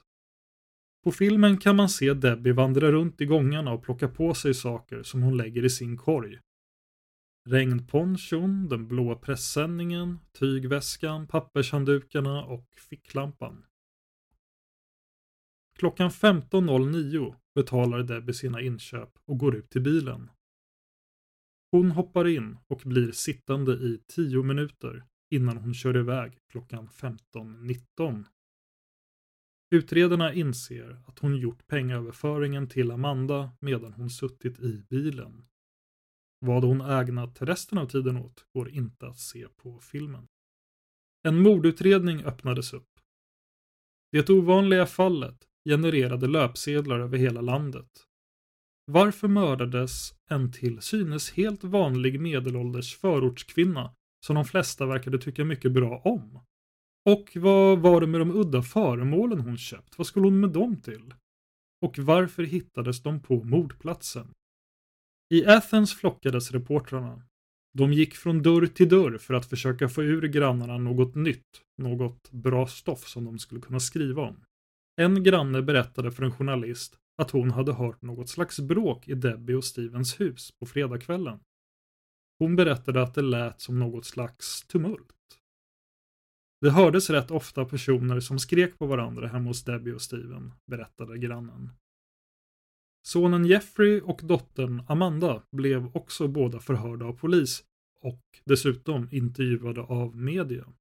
På 1.05 1.13
filmen 1.13 1.59
kan 1.59 1.77
man 1.77 1.89
se 1.89 2.15
Debbie 2.15 2.53
vandra 2.53 2.93
runt 2.93 3.21
i 3.21 3.27
gångarna 3.27 3.73
och 3.73 3.83
plocka 3.83 4.09
på 4.09 4.35
sig 4.35 4.55
saker 4.55 5.03
som 5.03 5.23
hon 5.23 5.37
lägger 5.37 5.65
i 5.65 5.71
sin 5.71 5.97
korg. 5.97 6.39
Regnponchon, 7.49 8.69
den 8.69 8.89
blåa 8.89 9.15
pressändningen, 9.15 10.19
tygväskan, 10.33 11.27
pappershanddukarna 11.27 12.45
och 12.45 12.67
ficklampan. 12.77 13.65
Klockan 15.79 16.11
15.09 16.11 17.35
betalar 17.55 18.03
Debbie 18.03 18.35
sina 18.35 18.61
inköp 18.61 19.11
och 19.25 19.39
går 19.39 19.57
ut 19.57 19.71
till 19.71 19.83
bilen. 19.83 20.31
Hon 21.75 21.91
hoppar 21.91 22.29
in 22.29 22.59
och 22.67 22.83
blir 22.85 23.13
sittande 23.13 23.73
i 23.73 24.01
10 24.09 24.43
minuter 24.43 25.05
innan 25.31 25.57
hon 25.57 25.75
kör 25.75 25.97
iväg 25.97 26.39
klockan 26.49 26.89
15.19. 26.89 28.25
Utredarna 29.71 30.33
inser 30.33 31.03
att 31.07 31.19
hon 31.19 31.37
gjort 31.37 31.67
pengaöverföringen 31.67 32.69
till 32.69 32.91
Amanda 32.91 33.51
medan 33.61 33.93
hon 33.93 34.11
suttit 34.11 34.61
i 34.61 34.83
bilen. 34.91 35.47
Vad 36.39 36.65
hon 36.65 36.81
ägnat 36.81 37.43
resten 37.43 37.79
av 37.79 37.87
tiden 37.87 38.17
åt 38.17 38.47
går 38.53 38.71
inte 38.71 39.07
att 39.07 39.19
se 39.19 39.49
på 39.49 39.81
filmen. 39.81 40.27
En 41.23 41.43
mordutredning 41.43 42.25
öppnades 42.25 42.73
upp. 42.73 43.01
Det 44.13 44.31
ovanliga 44.31 44.87
fallet 44.87 45.49
genererade 45.65 46.27
löpsedlar 46.29 47.01
över 47.01 47.19
hela 47.19 47.41
landet. 47.41 48.07
Varför 48.87 49.29
mördades 49.29 50.15
en 50.31 50.53
till 50.53 50.81
synes 50.81 51.33
helt 51.33 51.65
vanlig 51.65 52.21
medelålders 52.21 52.97
förortskvinna 52.97 53.95
som 54.27 54.35
de 54.35 54.45
flesta 54.45 54.87
verkade 54.87 55.19
tycka 55.19 55.45
mycket 55.45 55.73
bra 55.73 55.99
om? 56.05 56.41
Och 57.05 57.31
vad 57.35 57.79
var 57.79 58.01
det 58.01 58.07
med 58.07 58.21
de 58.21 58.31
udda 58.31 58.63
föremålen 58.63 59.41
hon 59.41 59.59
köpt? 59.59 59.99
Vad 59.99 60.07
skulle 60.07 60.27
hon 60.27 60.41
med 60.41 60.51
dem 60.51 60.81
till? 60.81 61.15
Och 61.83 61.99
varför 61.99 62.43
hittades 62.43 63.03
de 63.03 63.21
på 63.21 63.45
mordplatsen? 63.45 64.35
I 65.35 65.47
Athens 65.47 65.95
flockades 65.95 66.53
reportrarna. 66.53 67.23
De 67.73 67.93
gick 67.93 68.15
från 68.15 68.43
dörr 68.43 68.67
till 68.67 68.89
dörr 68.89 69.19
för 69.19 69.35
att 69.35 69.47
försöka 69.47 69.89
få 69.89 70.03
ur 70.03 70.23
grannarna 70.23 70.79
något 70.79 71.15
nytt, 71.15 71.63
något 71.79 72.31
bra 72.31 72.67
stoff 72.67 73.09
som 73.09 73.25
de 73.25 73.39
skulle 73.39 73.61
kunna 73.61 73.81
skriva 73.81 74.23
om. 74.23 74.45
En 74.97 75.23
granne 75.23 75.63
berättade 75.63 76.13
för 76.13 76.23
en 76.23 76.33
journalist 76.33 76.99
att 77.17 77.31
hon 77.31 77.51
hade 77.51 77.73
hört 77.73 78.03
något 78.03 78.29
slags 78.29 78.61
bråk 78.61 79.09
i 79.09 79.15
Debbie 79.15 79.55
och 79.55 79.65
Stevens 79.65 80.21
hus 80.21 80.53
på 80.59 80.67
fredagskvällen. 80.67 81.41
Hon 82.39 82.57
berättade 82.57 83.03
att 83.03 83.15
det 83.15 83.23
lät 83.23 83.61
som 83.61 83.79
något 83.79 84.05
slags 84.05 84.63
tumult. 84.67 85.15
Det 86.61 86.71
hördes 86.71 87.11
rätt 87.11 87.31
ofta 87.31 87.65
personer 87.65 88.21
som 88.21 88.39
skrek 88.39 88.79
på 88.79 88.87
varandra 88.87 89.27
hemma 89.27 89.51
hos 89.51 89.65
Debbie 89.65 89.93
och 89.93 90.03
Steven, 90.03 90.53
berättade 90.67 91.19
grannen. 91.19 91.71
Sonen 93.07 93.45
Jeffrey 93.45 94.01
och 94.01 94.21
dottern 94.25 94.83
Amanda 94.89 95.43
blev 95.51 95.97
också 95.97 96.29
båda 96.29 96.61
förhörda 96.61 97.07
av 97.07 97.13
polis 97.13 97.65
och 98.01 98.23
dessutom 98.45 99.09
intervjuade 99.11 99.81
av 99.81 100.17
media. 100.17 100.73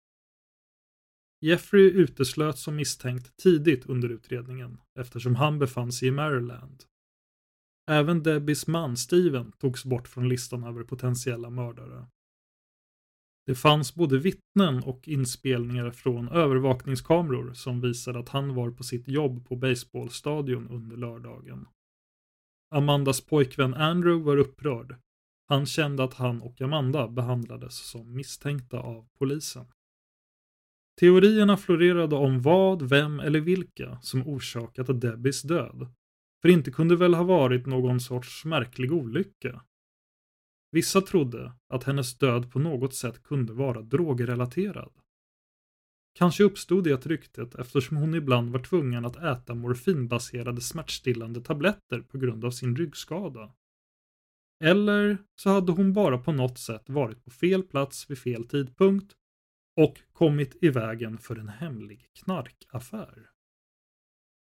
Jeffrey 1.44 1.92
uteslöts 1.92 2.62
som 2.64 2.76
misstänkt 2.76 3.38
tidigt 3.38 3.86
under 3.86 4.10
utredningen 4.10 4.78
eftersom 5.00 5.36
han 5.36 5.60
befann 5.60 5.92
sig 5.92 6.08
i 6.08 6.12
Maryland. 6.12 6.84
Även 7.92 8.24
Debbies 8.24 8.68
man 8.68 8.98
Steven 8.98 9.52
togs 9.52 9.86
bort 9.86 10.08
från 10.08 10.30
listan 10.30 10.64
över 10.64 10.84
potentiella 10.84 11.50
mördare. 11.50 12.08
Det 13.46 13.56
fanns 13.56 13.96
både 13.96 14.18
vittnen 14.18 14.84
och 14.84 15.08
inspelningar 15.08 15.92
från 15.92 16.30
övervakningskameror 16.30 17.54
som 17.54 17.82
visade 17.82 18.20
att 18.20 18.30
han 18.30 18.56
var 18.56 18.72
på 18.72 18.84
sitt 18.84 19.08
jobb 19.08 19.48
på 19.48 19.56
baseballstadion 19.56 20.68
under 20.68 20.98
lördagen. 20.98 21.68
Amandas 22.76 23.22
pojkvän 23.22 23.74
Andrew 23.74 24.26
var 24.26 24.38
upprörd. 24.38 24.96
Han 25.48 25.66
kände 25.66 26.04
att 26.04 26.14
han 26.14 26.42
och 26.42 26.62
Amanda 26.62 27.08
behandlades 27.08 27.90
som 27.90 28.16
misstänkta 28.16 28.80
av 28.80 29.08
polisen. 29.18 29.66
Teorierna 31.00 31.58
florerade 31.58 32.16
om 32.16 32.42
vad, 32.42 32.90
vem 32.90 33.20
eller 33.20 33.40
vilka 33.40 34.00
som 34.02 34.28
orsakat 34.28 35.02
Debbies 35.02 35.42
död. 35.42 35.94
För 36.42 36.50
inte 36.50 36.72
kunde 36.72 36.96
väl 36.96 37.14
ha 37.14 37.24
varit 37.24 37.66
någon 37.66 38.00
sorts 38.00 38.46
märklig 38.46 38.94
olycka. 38.94 39.64
Vissa 40.72 41.02
trodde 41.02 41.54
att 41.70 41.84
hennes 41.84 42.18
död 42.18 42.52
på 42.52 42.60
något 42.60 42.96
sätt 42.96 43.24
kunde 43.24 43.54
vara 43.54 43.82
drogrelaterad. 43.82 44.94
Kanske 46.16 46.44
uppstod 46.44 46.84
det 46.84 47.06
ryktet 47.06 47.56
eftersom 47.56 47.98
hon 47.98 48.16
ibland 48.16 48.52
var 48.52 48.60
tvungen 48.60 49.06
att 49.06 49.16
äta 49.16 49.56
morfinbaserade 49.56 50.62
smärtstillande 50.62 51.42
tabletter 51.42 52.02
på 52.02 52.18
grund 52.18 52.46
av 52.46 52.52
sin 52.52 52.76
ryggskada. 52.76 53.54
Eller 54.64 55.18
så 55.36 55.50
hade 55.50 55.72
hon 55.72 55.94
bara 55.94 56.18
på 56.18 56.32
något 56.32 56.60
sätt 56.60 56.90
varit 56.90 57.24
på 57.24 57.32
fel 57.32 57.64
plats 57.64 58.10
vid 58.10 58.18
fel 58.18 58.44
tidpunkt 58.44 59.16
och 59.76 60.02
kommit 60.14 60.64
i 60.64 60.70
vägen 60.70 61.18
för 61.18 61.36
en 61.36 61.50
hemlig 61.50 62.10
knarkaffär. 62.14 63.30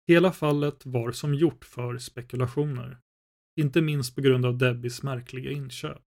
Hela 0.08 0.32
fallet 0.32 0.86
var 0.86 1.12
som 1.12 1.34
gjort 1.34 1.66
för 1.66 1.98
spekulationer, 1.98 3.00
inte 3.56 3.82
minst 3.82 4.16
på 4.16 4.22
grund 4.22 4.46
av 4.46 4.58
Debbies 4.58 5.04
märkliga 5.04 5.52
inköp. 5.52 6.02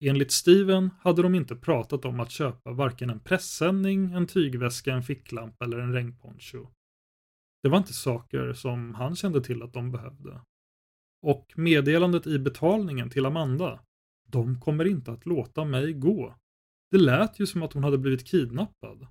Enligt 0.00 0.32
Steven 0.32 0.90
hade 1.00 1.22
de 1.22 1.34
inte 1.34 1.56
pratat 1.56 2.04
om 2.04 2.20
att 2.20 2.30
köpa 2.30 2.72
varken 2.72 3.10
en 3.10 3.20
pressändning, 3.20 4.12
en 4.12 4.26
tygväska, 4.26 4.94
en 4.94 5.02
ficklampa 5.02 5.64
eller 5.64 5.78
en 5.78 5.92
regnponcho. 5.92 6.68
Det 7.62 7.68
var 7.68 7.78
inte 7.78 7.92
saker 7.92 8.52
som 8.52 8.94
han 8.94 9.16
kände 9.16 9.40
till 9.40 9.62
att 9.62 9.72
de 9.72 9.90
behövde. 9.90 10.40
Och 11.22 11.52
meddelandet 11.56 12.26
i 12.26 12.38
betalningen 12.38 13.10
till 13.10 13.26
Amanda, 13.26 13.80
de 14.26 14.60
kommer 14.60 14.84
inte 14.84 15.12
att 15.12 15.26
låta 15.26 15.64
mig 15.64 15.92
gå. 15.92 16.34
Det 16.94 17.00
lät 17.00 17.40
ju 17.40 17.46
som 17.46 17.62
att 17.62 17.72
hon 17.72 17.84
hade 17.84 17.98
blivit 17.98 18.26
kidnappad. 18.26 19.06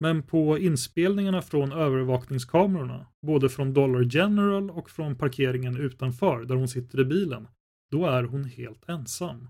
Men 0.00 0.22
på 0.22 0.58
inspelningarna 0.58 1.42
från 1.42 1.72
övervakningskamerorna, 1.72 3.06
både 3.26 3.48
från 3.48 3.74
Dollar 3.74 4.16
General 4.16 4.70
och 4.70 4.90
från 4.90 5.18
parkeringen 5.18 5.76
utanför 5.76 6.44
där 6.44 6.54
hon 6.54 6.68
sitter 6.68 7.00
i 7.00 7.04
bilen, 7.04 7.48
då 7.90 8.06
är 8.06 8.22
hon 8.22 8.44
helt 8.44 8.88
ensam. 8.88 9.48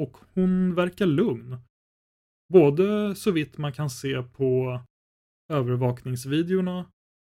Och 0.00 0.16
hon 0.34 0.74
verkar 0.74 1.06
lugn. 1.06 1.56
Både 2.52 3.14
så 3.14 3.30
vitt 3.30 3.58
man 3.58 3.72
kan 3.72 3.90
se 3.90 4.22
på 4.22 4.80
övervakningsvideorna 5.52 6.86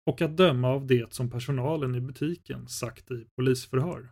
och 0.06 0.22
att 0.22 0.38
döma 0.38 0.68
av 0.70 0.88
det 0.88 1.14
som 1.14 1.30
personalen 1.30 1.96
i 1.96 2.02
butiken 2.02 2.68
sagt 2.68 3.12
i 3.12 3.26
polisförhör. 3.36 4.12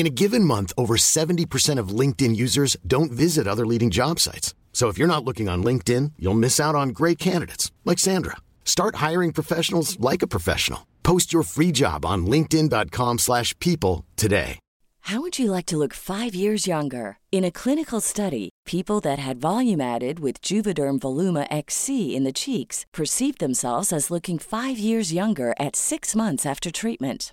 In 0.00 0.06
a 0.06 0.18
given 0.22 0.44
month, 0.44 0.72
over 0.78 0.96
70% 0.96 1.78
of 1.78 1.94
LinkedIn 2.00 2.34
users 2.34 2.74
don't 2.86 3.12
visit 3.12 3.46
other 3.46 3.66
leading 3.66 3.90
job 3.90 4.18
sites. 4.18 4.54
So 4.72 4.88
if 4.88 4.96
you're 4.96 5.14
not 5.14 5.26
looking 5.26 5.46
on 5.46 5.62
LinkedIn, 5.62 6.12
you'll 6.18 6.42
miss 6.46 6.58
out 6.58 6.74
on 6.74 6.96
great 7.00 7.18
candidates 7.18 7.70
like 7.84 7.98
Sandra. 7.98 8.36
Start 8.64 8.94
hiring 8.94 9.30
professionals 9.30 10.00
like 10.00 10.22
a 10.22 10.26
professional. 10.34 10.86
Post 11.02 11.34
your 11.34 11.42
free 11.42 11.70
job 11.70 12.06
on 12.06 12.24
linkedin.com/people 12.24 14.06
today. 14.16 14.58
How 15.00 15.20
would 15.20 15.38
you 15.38 15.50
like 15.50 15.66
to 15.66 15.76
look 15.76 15.94
five 15.94 16.34
years 16.34 16.66
younger? 16.66 17.18
In 17.30 17.44
a 17.44 17.56
clinical 17.62 18.00
study, 18.00 18.48
people 18.64 19.00
that 19.00 19.18
had 19.18 19.40
volume 19.40 19.82
added 19.82 20.18
with 20.18 20.40
Juvederm 20.48 20.98
Voluma 21.00 21.44
XC 21.50 22.16
in 22.16 22.24
the 22.24 22.40
cheeks 22.44 22.86
perceived 22.98 23.38
themselves 23.38 23.92
as 23.92 24.10
looking 24.10 24.38
five 24.38 24.78
years 24.78 25.12
younger 25.12 25.52
at 25.58 25.76
six 25.76 26.16
months 26.16 26.46
after 26.46 26.70
treatment. 26.70 27.32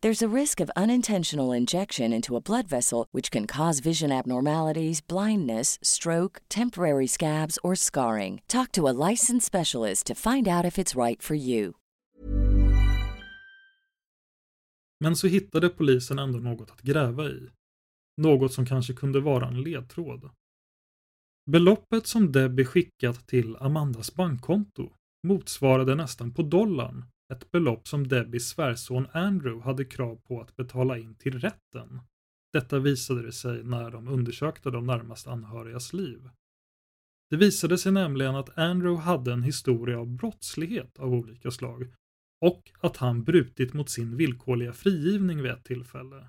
There's 0.00 0.22
a 0.22 0.36
risk 0.36 0.60
of 0.60 0.70
unintentional 0.76 1.50
injection 1.50 2.12
into 2.12 2.36
a 2.36 2.40
blood 2.40 2.68
vessel, 2.68 3.06
which 3.10 3.30
can 3.32 3.46
cause 3.46 3.80
vision 3.80 4.12
abnormalities, 4.12 5.00
blindness, 5.00 5.78
stroke, 5.82 6.40
temporary 6.48 7.06
scabs, 7.06 7.58
or 7.64 7.74
scarring. 7.74 8.40
Talk 8.46 8.72
to 8.72 8.88
a 8.88 8.94
licensed 9.10 9.46
specialist 9.46 10.06
to 10.06 10.14
find 10.14 10.46
out 10.48 10.64
if 10.64 10.78
it's 10.78 11.04
right 11.04 11.22
for 11.22 11.34
you. 11.34 11.72
Men 15.00 15.16
så 15.16 15.26
hittade 15.26 15.68
polisen 15.68 16.18
ändå 16.18 16.38
något 16.38 16.70
att 16.70 16.82
gräva 16.82 17.24
i. 17.28 17.48
Något 18.16 18.52
som 18.52 18.66
kanske 18.66 18.92
kunde 18.92 19.20
vara 19.20 19.48
en 19.48 19.62
ledtråd. 19.62 20.30
Beloppet 21.50 22.06
som 22.06 22.32
Debbie 22.32 22.64
skickat 22.64 23.26
till 23.26 23.56
Amandas 23.56 24.14
bankkonto 24.14 24.90
motsvarade 25.26 25.94
nästan 25.94 26.34
på 26.34 26.42
dollarn 26.42 27.04
ett 27.32 27.50
belopp 27.50 27.88
som 27.88 28.08
Debbies 28.08 28.48
svärson 28.48 29.06
Andrew 29.12 29.64
hade 29.64 29.84
krav 29.84 30.16
på 30.16 30.40
att 30.40 30.56
betala 30.56 30.98
in 30.98 31.14
till 31.14 31.40
rätten. 31.40 32.00
Detta 32.52 32.78
visade 32.78 33.22
det 33.22 33.32
sig 33.32 33.64
när 33.64 33.90
de 33.90 34.08
undersökte 34.08 34.70
de 34.70 34.86
närmast 34.86 35.26
anhörigas 35.26 35.92
liv. 35.92 36.30
Det 37.30 37.36
visade 37.36 37.78
sig 37.78 37.92
nämligen 37.92 38.34
att 38.34 38.58
Andrew 38.58 39.02
hade 39.02 39.32
en 39.32 39.42
historia 39.42 39.98
av 39.98 40.06
brottslighet 40.06 40.98
av 40.98 41.14
olika 41.14 41.50
slag 41.50 41.94
och 42.40 42.70
att 42.80 42.96
han 42.96 43.24
brutit 43.24 43.74
mot 43.74 43.90
sin 43.90 44.16
villkorliga 44.16 44.72
frigivning 44.72 45.42
vid 45.42 45.50
ett 45.50 45.64
tillfälle. 45.64 46.28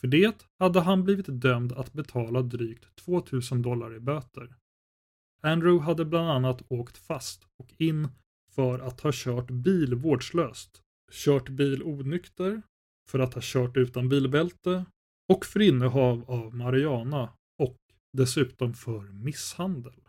För 0.00 0.08
det 0.08 0.46
hade 0.58 0.80
han 0.80 1.04
blivit 1.04 1.26
dömd 1.28 1.72
att 1.72 1.92
betala 1.92 2.42
drygt 2.42 2.96
2000 2.96 3.62
dollar 3.62 3.94
i 3.94 4.00
böter. 4.00 4.56
Andrew 5.42 5.84
hade 5.84 6.04
bland 6.04 6.30
annat 6.30 6.62
åkt 6.68 6.98
fast 6.98 7.46
och 7.56 7.74
in 7.78 8.08
för 8.56 8.78
att 8.78 9.00
ha 9.00 9.10
kört 9.14 9.50
bil 9.50 9.94
vårdslöst, 9.94 10.82
kört 11.12 11.48
bil 11.48 11.82
onykter, 11.82 12.62
för 13.10 13.18
att 13.18 13.34
ha 13.34 13.40
kört 13.44 13.76
utan 13.76 14.08
bilbälte 14.08 14.84
och 15.32 15.46
för 15.46 15.60
innehav 15.60 16.30
av 16.30 16.54
marijuana 16.54 17.32
och 17.62 17.76
dessutom 18.12 18.74
för 18.74 19.00
misshandel. 19.00 20.00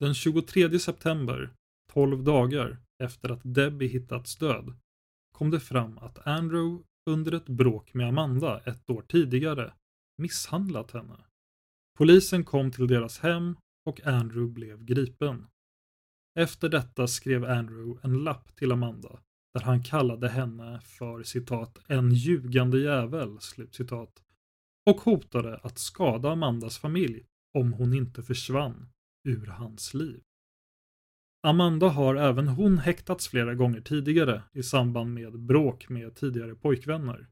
Den 0.00 0.14
23 0.14 0.78
september, 0.78 1.54
12 1.92 2.24
dagar 2.24 2.78
efter 3.02 3.28
att 3.28 3.40
Debbie 3.44 3.86
hittats 3.88 4.36
död, 4.36 4.74
kom 5.32 5.50
det 5.50 5.60
fram 5.60 5.98
att 5.98 6.26
Andrew 6.26 6.84
under 7.10 7.32
ett 7.32 7.48
bråk 7.48 7.94
med 7.94 8.08
Amanda 8.08 8.60
ett 8.60 8.90
år 8.90 9.02
tidigare 9.08 9.74
misshandlat 10.18 10.90
henne. 10.90 11.24
Polisen 11.98 12.44
kom 12.44 12.70
till 12.70 12.86
deras 12.86 13.18
hem 13.18 13.56
och 13.86 14.06
Andrew 14.06 14.52
blev 14.52 14.84
gripen. 14.84 15.46
Efter 16.34 16.68
detta 16.68 17.06
skrev 17.06 17.44
Andrew 17.44 18.00
en 18.02 18.24
lapp 18.24 18.56
till 18.56 18.72
Amanda 18.72 19.18
där 19.54 19.60
han 19.60 19.82
kallade 19.82 20.28
henne 20.28 20.80
för 20.80 21.22
citat 21.22 21.78
en 21.86 22.12
ljugande 22.12 22.78
jävel 22.80 23.40
slutcitat 23.40 24.22
och 24.90 25.00
hotade 25.00 25.56
att 25.56 25.78
skada 25.78 26.30
Amandas 26.30 26.78
familj 26.78 27.24
om 27.58 27.72
hon 27.72 27.94
inte 27.94 28.22
försvann 28.22 28.88
ur 29.28 29.46
hans 29.46 29.94
liv. 29.94 30.22
Amanda 31.42 31.88
har 31.88 32.14
även 32.14 32.48
hon 32.48 32.78
häktats 32.78 33.28
flera 33.28 33.54
gånger 33.54 33.80
tidigare 33.80 34.42
i 34.52 34.62
samband 34.62 35.14
med 35.14 35.40
bråk 35.40 35.88
med 35.88 36.14
tidigare 36.14 36.54
pojkvänner. 36.54 37.28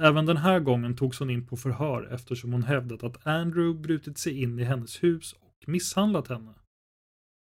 Även 0.00 0.26
den 0.26 0.36
här 0.36 0.60
gången 0.60 0.96
togs 0.96 1.18
hon 1.18 1.30
in 1.30 1.46
på 1.46 1.56
förhör 1.56 2.08
eftersom 2.12 2.52
hon 2.52 2.62
hävdat 2.62 3.02
att 3.02 3.26
Andrew 3.26 3.80
brutit 3.80 4.18
sig 4.18 4.42
in 4.42 4.58
i 4.58 4.64
hennes 4.64 5.02
hus 5.02 5.32
och 5.32 5.68
misshandlat 5.68 6.28
henne. 6.28 6.54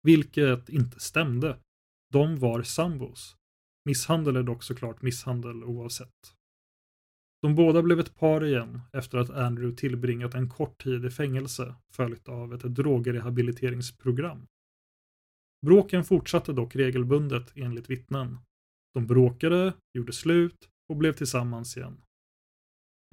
Vilket 0.03 0.69
inte 0.69 1.01
stämde. 1.01 1.59
De 2.13 2.39
var 2.39 2.63
sambos. 2.63 3.37
Misshandel 3.85 4.37
är 4.37 4.43
dock 4.43 4.63
såklart 4.63 5.03
misshandel 5.03 5.65
oavsett. 5.65 6.35
De 7.43 7.55
båda 7.55 7.83
blev 7.83 8.01
ett 8.01 8.17
par 8.17 8.45
igen 8.45 8.81
efter 8.93 9.19
att 9.19 9.31
Andrew 9.31 9.77
tillbringat 9.77 10.35
en 10.35 10.49
kort 10.49 10.83
tid 10.83 11.05
i 11.05 11.11
fängelse 11.11 11.75
följt 11.93 12.29
av 12.29 12.55
ett 12.55 12.63
drogrehabiliteringsprogram. 12.63 14.47
Bråken 15.67 16.05
fortsatte 16.05 16.53
dock 16.53 16.77
regelbundet 16.77 17.53
enligt 17.55 17.91
vittnen. 17.91 18.39
De 18.95 19.07
bråkade, 19.07 19.73
gjorde 19.95 20.13
slut 20.13 20.69
och 20.89 20.97
blev 20.97 21.13
tillsammans 21.13 21.77
igen. 21.77 22.01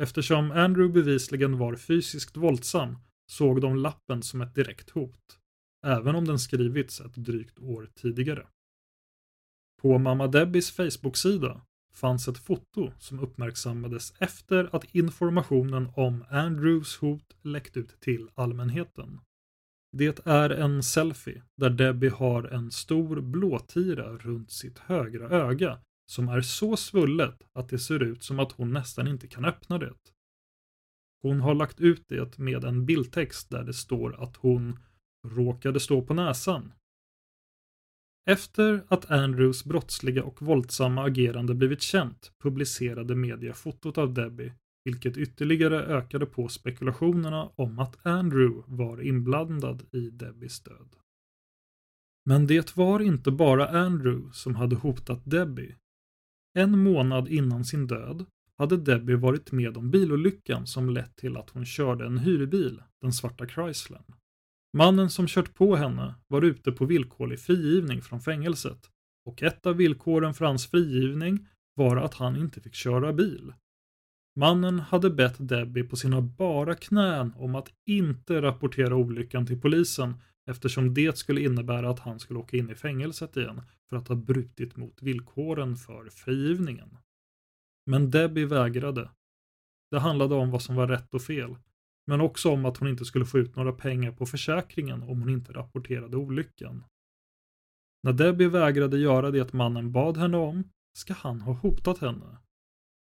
Eftersom 0.02 0.52
Andrew 0.52 0.94
bevisligen 0.94 1.58
var 1.58 1.76
fysiskt 1.76 2.38
våldsam 2.38 2.98
såg 3.32 3.62
de 3.62 3.76
lappen 3.76 4.24
som 4.24 4.42
ett 4.42 4.56
direkt 4.56 4.90
hot, 4.90 5.40
även 5.86 6.16
om 6.16 6.26
den 6.26 6.40
skrivits 6.40 7.02
ett 7.02 7.16
drygt 7.16 7.60
år 7.60 7.90
tidigare. 7.96 8.48
På 9.82 9.98
mamma 9.98 10.28
Debbies 10.28 10.72
Facebook-sida 10.72 11.62
fanns 11.94 12.28
ett 12.28 12.38
foto 12.38 12.92
som 13.00 13.20
uppmärksammades 13.20 14.14
efter 14.20 14.76
att 14.76 14.96
informationen 14.96 15.90
om 15.96 16.26
Andrews 16.30 16.98
hot 16.98 17.36
läckt 17.42 17.78
ut 17.78 18.00
till 18.00 18.30
allmänheten. 18.36 19.20
Det 19.98 20.28
är 20.28 20.50
en 20.50 20.84
selfie 20.84 21.44
där 21.58 21.70
Debbie 21.70 22.10
har 22.10 22.44
en 22.44 22.72
stor 22.72 23.22
blåtira 23.22 24.18
runt 24.18 24.52
sitt 24.52 24.80
högra 24.80 25.30
öga 25.30 25.80
som 26.06 26.30
är 26.30 26.42
så 26.42 26.78
svullet 26.78 27.42
att 27.54 27.70
det 27.70 27.80
ser 27.80 28.04
ut 28.04 28.24
som 28.24 28.40
att 28.40 28.52
hon 28.52 28.74
nästan 28.74 29.08
inte 29.08 29.28
kan 29.28 29.46
öppna 29.46 29.78
det. 29.78 29.94
Hon 31.22 31.42
har 31.42 31.56
lagt 31.56 31.80
ut 31.80 32.04
det 32.08 32.38
med 32.38 32.64
en 32.64 32.86
bildtext 32.86 33.50
där 33.50 33.64
det 33.64 33.74
står 33.74 34.24
att 34.24 34.36
hon 34.36 34.80
råkade 35.30 35.80
stå 35.80 36.02
på 36.02 36.14
näsan. 36.14 36.74
Efter 38.30 38.86
att 38.88 39.12
Andrews 39.12 39.66
brottsliga 39.66 40.24
och 40.24 40.42
våldsamma 40.42 41.04
agerande 41.04 41.56
blivit 41.56 41.82
känt 41.82 42.32
publicerade 42.44 43.16
media 43.16 43.54
fotot 43.54 43.98
av 43.98 44.14
Debbie 44.14 44.54
vilket 44.86 45.18
ytterligare 45.18 45.84
ökade 45.86 46.26
på 46.26 46.48
spekulationerna 46.48 47.50
om 47.56 47.80
att 47.80 48.06
Andrew 48.06 48.64
var 48.68 49.02
inblandad 49.02 49.84
i 49.92 50.10
Debbies 50.10 50.60
död. 50.60 50.96
Men 52.26 52.48
det 52.48 52.76
var 52.76 53.00
inte 53.00 53.32
bara 53.32 53.68
Andrew 53.68 54.34
som 54.34 54.56
hade 54.56 54.76
hotat 54.76 55.22
Debbie. 55.24 55.76
En 56.54 56.80
månad 56.80 57.28
innan 57.28 57.66
sin 57.66 57.88
död 57.88 58.26
hade 58.58 58.78
Debbie 58.78 59.16
varit 59.16 59.52
med 59.52 59.78
om 59.78 59.92
bilolyckan 59.92 60.68
som 60.68 60.90
lett 60.90 61.16
till 61.16 61.38
att 61.38 61.50
hon 61.50 61.66
körde 61.66 62.06
en 62.06 62.18
hyrbil, 62.18 62.84
den 63.02 63.14
svarta 63.14 63.48
Chryslern. 63.48 64.04
Mannen 64.78 65.10
som 65.10 65.28
kört 65.28 65.54
på 65.54 65.76
henne 65.76 66.16
var 66.28 66.42
ute 66.42 66.72
på 66.72 66.86
villkorlig 66.86 67.40
frigivning 67.40 68.02
från 68.02 68.22
fängelset 68.22 68.90
och 69.26 69.44
ett 69.44 69.66
av 69.66 69.76
villkoren 69.76 70.34
för 70.34 70.46
hans 70.46 70.68
frigivning 70.68 71.48
var 71.76 71.98
att 71.98 72.14
han 72.14 72.36
inte 72.36 72.62
fick 72.62 72.74
köra 72.76 73.14
bil. 73.14 73.54
Mannen 74.36 74.80
hade 74.80 75.10
bett 75.10 75.36
Debbie 75.40 75.84
på 75.84 75.96
sina 75.96 76.22
bara 76.22 76.76
knän 76.76 77.34
om 77.38 77.56
att 77.56 77.70
inte 77.86 78.42
rapportera 78.42 78.96
olyckan 78.96 79.46
till 79.46 79.62
polisen 79.62 80.14
eftersom 80.50 80.94
det 80.94 81.18
skulle 81.18 81.42
innebära 81.42 81.90
att 81.90 82.00
han 82.00 82.20
skulle 82.20 82.40
åka 82.40 82.58
in 82.58 82.70
i 82.70 82.76
fängelset 82.76 83.38
igen 83.38 83.62
för 83.90 83.98
att 83.98 84.08
ha 84.08 84.16
brutit 84.16 84.76
mot 84.76 85.02
villkoren 85.02 85.76
för 85.76 86.10
frigivningen. 86.10 86.98
Men 87.86 88.12
Debbie 88.12 88.46
vägrade. 88.46 89.10
Det 89.92 90.00
handlade 90.00 90.36
om 90.36 90.52
vad 90.52 90.62
som 90.62 90.76
var 90.76 90.88
rätt 90.88 91.14
och 91.14 91.22
fel, 91.22 91.56
men 92.08 92.22
också 92.22 92.50
om 92.50 92.66
att 92.66 92.78
hon 92.78 92.88
inte 92.88 93.06
skulle 93.06 93.26
få 93.26 93.40
ut 93.40 93.56
några 93.56 93.72
pengar 93.72 94.12
på 94.12 94.26
försäkringen 94.26 95.04
om 95.04 95.20
hon 95.22 95.30
inte 95.30 95.54
rapporterade 95.54 96.18
olyckan. 96.18 96.84
När 98.04 98.14
Debbie 98.14 98.48
vägrade 98.48 98.98
göra 98.98 99.32
det 99.32 99.54
mannen 99.54 99.92
bad 99.92 100.18
henne 100.18 100.38
om 100.38 100.64
ska 100.98 101.14
han 101.14 101.42
ha 101.42 101.54
hotat 101.54 101.98
henne. 101.98 102.38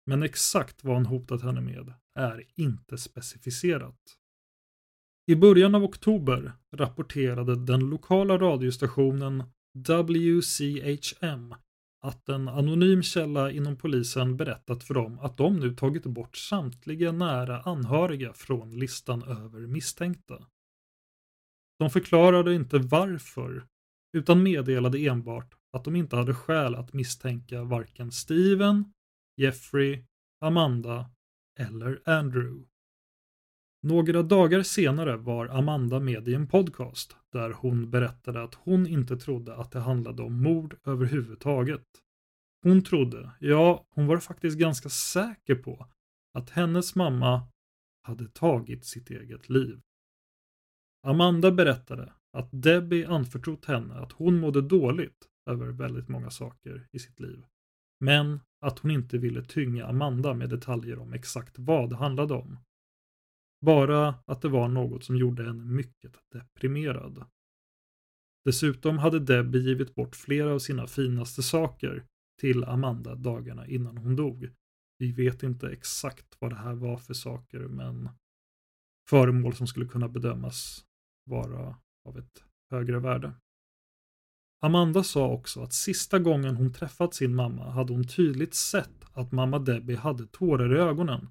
Men 0.07 0.23
exakt 0.23 0.85
vad 0.85 0.95
han 0.95 1.07
hotat 1.07 1.43
henne 1.43 1.61
med 1.61 1.93
är 2.15 2.45
inte 2.55 2.99
specificerat. 2.99 4.19
I 5.27 5.37
början 5.37 5.75
av 5.75 5.85
oktober 5.85 6.53
rapporterade 6.77 7.57
den 7.57 7.81
lokala 7.81 8.38
radiostationen 8.38 9.45
WCHM 9.75 11.55
att 12.07 12.29
en 12.29 12.49
anonym 12.49 13.03
källa 13.03 13.51
inom 13.51 13.77
polisen 13.77 14.37
berättat 14.37 14.85
för 14.85 14.95
dem 14.95 15.19
att 15.19 15.37
de 15.37 15.61
nu 15.61 15.75
tagit 15.75 16.07
bort 16.07 16.37
samtliga 16.37 17.12
nära 17.12 17.61
anhöriga 17.61 18.33
från 18.33 18.79
listan 18.79 19.23
över 19.23 19.61
misstänkta. 19.61 20.47
De 21.79 21.91
förklarade 21.91 22.55
inte 22.55 22.79
varför, 22.79 23.67
utan 24.17 24.43
meddelade 24.43 24.99
enbart 24.99 25.55
att 25.73 25.85
de 25.85 25.97
inte 25.97 26.17
hade 26.17 26.35
skäl 26.35 26.75
att 26.75 26.93
misstänka 26.93 27.65
varken 27.65 28.12
Steven, 28.12 28.93
Jeffrey, 29.37 30.05
Amanda 30.41 31.11
eller 31.59 32.03
Andrew. 32.05 32.69
Några 33.83 34.23
dagar 34.23 34.62
senare 34.62 35.17
var 35.17 35.47
Amanda 35.47 36.01
med 36.01 36.29
i 36.29 36.35
en 36.35 36.49
podcast 36.49 37.17
där 37.33 37.51
hon 37.53 37.90
berättade 37.90 38.42
att 38.42 38.55
hon 38.55 38.87
inte 38.87 39.16
trodde 39.16 39.57
att 39.57 39.71
det 39.71 39.81
handlade 39.81 40.23
om 40.23 40.42
mord 40.42 40.77
överhuvudtaget. 40.85 41.87
Hon 42.62 42.85
trodde, 42.85 43.31
ja, 43.40 43.87
hon 43.90 44.07
var 44.07 44.18
faktiskt 44.18 44.59
ganska 44.59 44.88
säker 44.88 45.55
på 45.55 45.87
att 46.38 46.51
hennes 46.51 46.95
mamma 46.95 47.49
hade 48.03 48.29
tagit 48.29 48.85
sitt 48.85 49.11
eget 49.11 49.49
liv. 49.49 49.81
Amanda 51.07 51.51
berättade 51.51 52.12
att 52.33 52.49
Debbie 52.53 53.07
anförtrott 53.07 53.64
henne 53.64 53.95
att 53.95 54.12
hon 54.12 54.40
mådde 54.40 54.62
dåligt 54.62 55.29
över 55.51 55.66
väldigt 55.66 56.09
många 56.09 56.31
saker 56.31 56.88
i 56.92 56.99
sitt 56.99 57.21
liv. 57.21 57.45
Men 58.01 58.40
att 58.61 58.79
hon 58.79 58.90
inte 58.90 59.18
ville 59.18 59.45
tynga 59.45 59.87
Amanda 59.87 60.35
med 60.35 60.51
detaljer 60.51 60.99
om 60.99 61.12
exakt 61.12 61.59
vad 61.59 61.90
det 61.90 61.97
handlade 61.97 62.35
om. 62.35 62.59
Bara 63.62 64.14
att 64.27 64.42
det 64.42 64.48
var 64.48 64.68
något 64.68 65.05
som 65.05 65.16
gjorde 65.16 65.44
henne 65.44 65.64
mycket 65.64 66.18
deprimerad. 66.33 67.25
Dessutom 68.44 68.98
hade 68.98 69.20
Debbie 69.20 69.59
givit 69.59 69.94
bort 69.94 70.16
flera 70.16 70.53
av 70.53 70.59
sina 70.59 70.87
finaste 70.87 71.42
saker 71.42 72.05
till 72.40 72.64
Amanda 72.64 73.14
dagarna 73.14 73.66
innan 73.66 73.96
hon 73.96 74.16
dog. 74.16 74.51
Vi 74.98 75.12
vet 75.12 75.42
inte 75.42 75.70
exakt 75.70 76.37
vad 76.38 76.51
det 76.51 76.57
här 76.57 76.75
var 76.75 76.96
för 76.96 77.14
saker, 77.14 77.59
men 77.59 78.09
föremål 79.09 79.55
som 79.55 79.66
skulle 79.66 79.87
kunna 79.87 80.09
bedömas 80.09 80.85
vara 81.25 81.77
av 82.09 82.18
ett 82.18 82.44
högre 82.70 82.98
värde. 82.98 83.33
Amanda 84.61 85.03
sa 85.03 85.29
också 85.29 85.62
att 85.62 85.72
sista 85.72 86.18
gången 86.18 86.57
hon 86.57 86.72
träffat 86.72 87.14
sin 87.14 87.35
mamma 87.35 87.70
hade 87.70 87.92
hon 87.92 88.07
tydligt 88.07 88.55
sett 88.55 89.05
att 89.12 89.33
mamma 89.33 89.59
Debbie 89.59 89.96
hade 89.96 90.27
tårar 90.27 90.77
i 90.77 90.79
ögonen, 90.79 91.29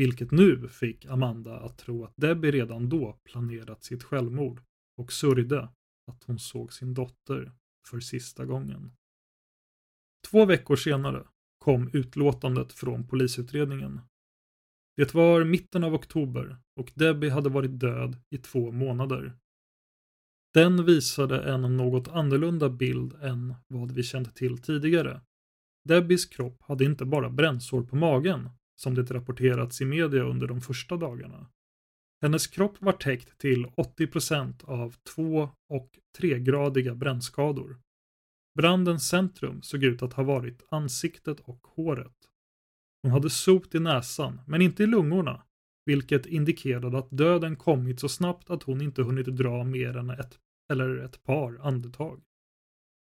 vilket 0.00 0.30
nu 0.30 0.68
fick 0.68 1.06
Amanda 1.06 1.60
att 1.60 1.78
tro 1.78 2.04
att 2.04 2.12
Debbie 2.16 2.50
redan 2.50 2.88
då 2.88 3.18
planerat 3.24 3.84
sitt 3.84 4.02
självmord 4.02 4.62
och 4.96 5.12
sörjde 5.12 5.68
att 6.10 6.24
hon 6.24 6.38
såg 6.38 6.72
sin 6.72 6.94
dotter 6.94 7.52
för 7.88 8.00
sista 8.00 8.44
gången. 8.44 8.92
Två 10.30 10.44
veckor 10.44 10.76
senare 10.76 11.26
kom 11.58 11.90
utlåtandet 11.92 12.72
från 12.72 13.06
polisutredningen. 13.06 14.00
Det 14.96 15.14
var 15.14 15.44
mitten 15.44 15.84
av 15.84 15.94
oktober 15.94 16.56
och 16.76 16.92
Debbie 16.94 17.30
hade 17.30 17.48
varit 17.48 17.80
död 17.80 18.16
i 18.30 18.38
två 18.38 18.72
månader. 18.72 19.36
Den 20.54 20.84
visade 20.84 21.42
en 21.42 21.76
något 21.76 22.08
annorlunda 22.08 22.70
bild 22.70 23.14
än 23.22 23.54
vad 23.68 23.90
vi 23.90 24.02
känt 24.02 24.36
till 24.36 24.58
tidigare. 24.58 25.20
Debbies 25.84 26.26
kropp 26.26 26.62
hade 26.62 26.84
inte 26.84 27.04
bara 27.04 27.30
brännsår 27.30 27.82
på 27.82 27.96
magen, 27.96 28.50
som 28.80 28.94
det 28.94 29.10
rapporterats 29.10 29.80
i 29.80 29.84
media 29.84 30.22
under 30.22 30.46
de 30.46 30.60
första 30.60 30.96
dagarna. 30.96 31.46
Hennes 32.22 32.46
kropp 32.46 32.76
var 32.78 32.92
täckt 32.92 33.38
till 33.38 33.66
80% 33.66 34.64
av 34.64 34.94
två 35.14 35.50
och 35.68 35.98
tregradiga 36.18 36.94
brännskador. 36.94 37.80
Brandens 38.58 39.08
centrum 39.08 39.62
såg 39.62 39.84
ut 39.84 40.02
att 40.02 40.12
ha 40.12 40.22
varit 40.22 40.62
ansiktet 40.68 41.40
och 41.40 41.66
håret. 41.66 42.16
Hon 43.02 43.12
hade 43.12 43.30
sot 43.30 43.74
i 43.74 43.80
näsan, 43.80 44.40
men 44.46 44.62
inte 44.62 44.82
i 44.82 44.86
lungorna, 44.86 45.42
vilket 45.86 46.26
indikerade 46.26 46.98
att 46.98 47.10
döden 47.10 47.56
kommit 47.56 48.00
så 48.00 48.08
snabbt 48.08 48.50
att 48.50 48.62
hon 48.62 48.80
inte 48.80 49.02
hunnit 49.02 49.26
dra 49.26 49.64
mer 49.64 49.96
än 49.96 50.10
ett 50.10 50.38
eller 50.72 50.96
ett 50.96 51.22
par 51.24 51.58
andetag. 51.66 52.22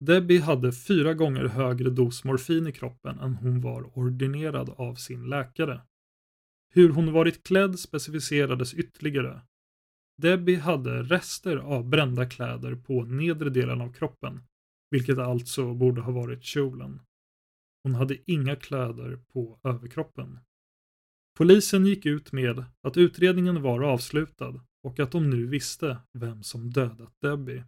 Debbie 0.06 0.40
hade 0.40 0.72
fyra 0.72 1.14
gånger 1.14 1.46
högre 1.46 1.90
dos 1.90 2.24
morfin 2.24 2.68
i 2.68 2.72
kroppen 2.72 3.20
än 3.20 3.36
hon 3.36 3.62
var 3.62 3.98
ordinerad 3.98 4.70
av 4.70 4.96
sin 4.96 5.30
läkare. 5.30 5.82
Hur 6.74 6.90
hon 6.90 7.14
varit 7.14 7.44
klädd 7.44 7.80
specificerades 7.80 8.74
ytterligare. 8.74 9.42
Debbie 10.22 10.56
hade 10.56 11.04
rester 11.04 11.58
av 11.58 11.90
brända 11.90 12.30
kläder 12.30 12.76
på 12.76 13.04
nedre 13.04 13.50
delen 13.50 13.82
av 13.82 13.94
kroppen, 13.94 14.44
vilket 14.92 15.18
alltså 15.18 15.74
borde 15.74 16.02
ha 16.02 16.12
varit 16.12 16.44
kjolen. 16.44 17.00
Hon 17.84 17.96
hade 17.96 18.32
inga 18.32 18.56
kläder 18.56 19.20
på 19.34 19.60
överkroppen. 19.64 20.40
Polisen 21.38 21.86
gick 21.86 22.06
ut 22.06 22.32
med 22.32 22.64
att 22.82 22.98
utredningen 22.98 23.62
var 23.62 23.82
avslutad 23.82 24.66
och 24.84 25.00
att 25.00 25.12
de 25.12 25.30
nu 25.30 25.48
visste 25.48 25.98
vem 26.14 26.44
som 26.44 26.70
dödat 26.70 27.14
Debbie. 27.22 27.64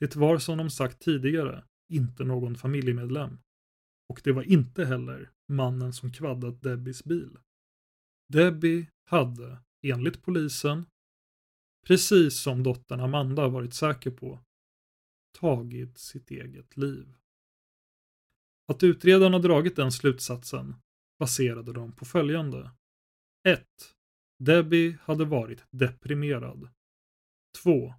Det 0.00 0.16
var 0.16 0.38
som 0.38 0.58
de 0.58 0.70
sagt 0.70 1.00
tidigare 1.00 1.64
inte 1.88 2.24
någon 2.24 2.56
familjemedlem. 2.56 3.38
Och 4.08 4.20
det 4.24 4.32
var 4.32 4.42
inte 4.42 4.84
heller 4.84 5.30
mannen 5.48 5.92
som 5.92 6.12
kvaddat 6.12 6.62
Debbies 6.62 7.04
bil. 7.04 7.38
Debbie 8.32 8.90
hade, 9.04 9.58
enligt 9.82 10.22
polisen, 10.22 10.86
precis 11.86 12.40
som 12.40 12.62
dottern 12.62 13.00
Amanda 13.00 13.48
varit 13.48 13.74
säker 13.74 14.10
på, 14.10 14.40
tagit 15.38 15.98
sitt 15.98 16.30
eget 16.30 16.76
liv. 16.76 17.14
Att 18.68 18.82
utredarna 18.82 19.38
dragit 19.38 19.76
den 19.76 19.92
slutsatsen 19.92 20.74
baserade 21.18 21.72
de 21.72 21.92
på 21.92 22.04
följande. 22.04 22.70
1. 23.48 23.66
Debbie 24.38 24.98
hade 25.02 25.24
varit 25.24 25.64
deprimerad. 25.70 26.68
2. 27.62 27.94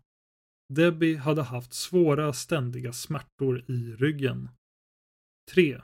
Debbie 0.74 1.16
hade 1.16 1.42
haft 1.42 1.74
svåra 1.74 2.34
ständiga 2.34 2.94
smärtor 2.94 3.66
i 3.68 3.94
ryggen. 3.94 4.50
3. 5.54 5.82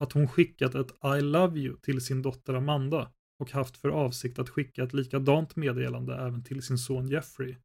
Att 0.00 0.12
hon 0.12 0.28
skickat 0.28 0.74
ett 0.74 0.92
I 1.18 1.20
love 1.20 1.60
you 1.60 1.76
till 1.76 2.00
sin 2.00 2.22
dotter 2.22 2.54
Amanda 2.54 3.12
och 3.38 3.50
haft 3.50 3.76
för 3.76 3.88
avsikt 3.88 4.38
att 4.38 4.48
skicka 4.48 4.82
ett 4.82 4.94
likadant 4.94 5.56
meddelande 5.56 6.16
även 6.16 6.44
till 6.44 6.62
sin 6.62 6.78
son 6.78 7.08
Jeffrey, 7.08 7.56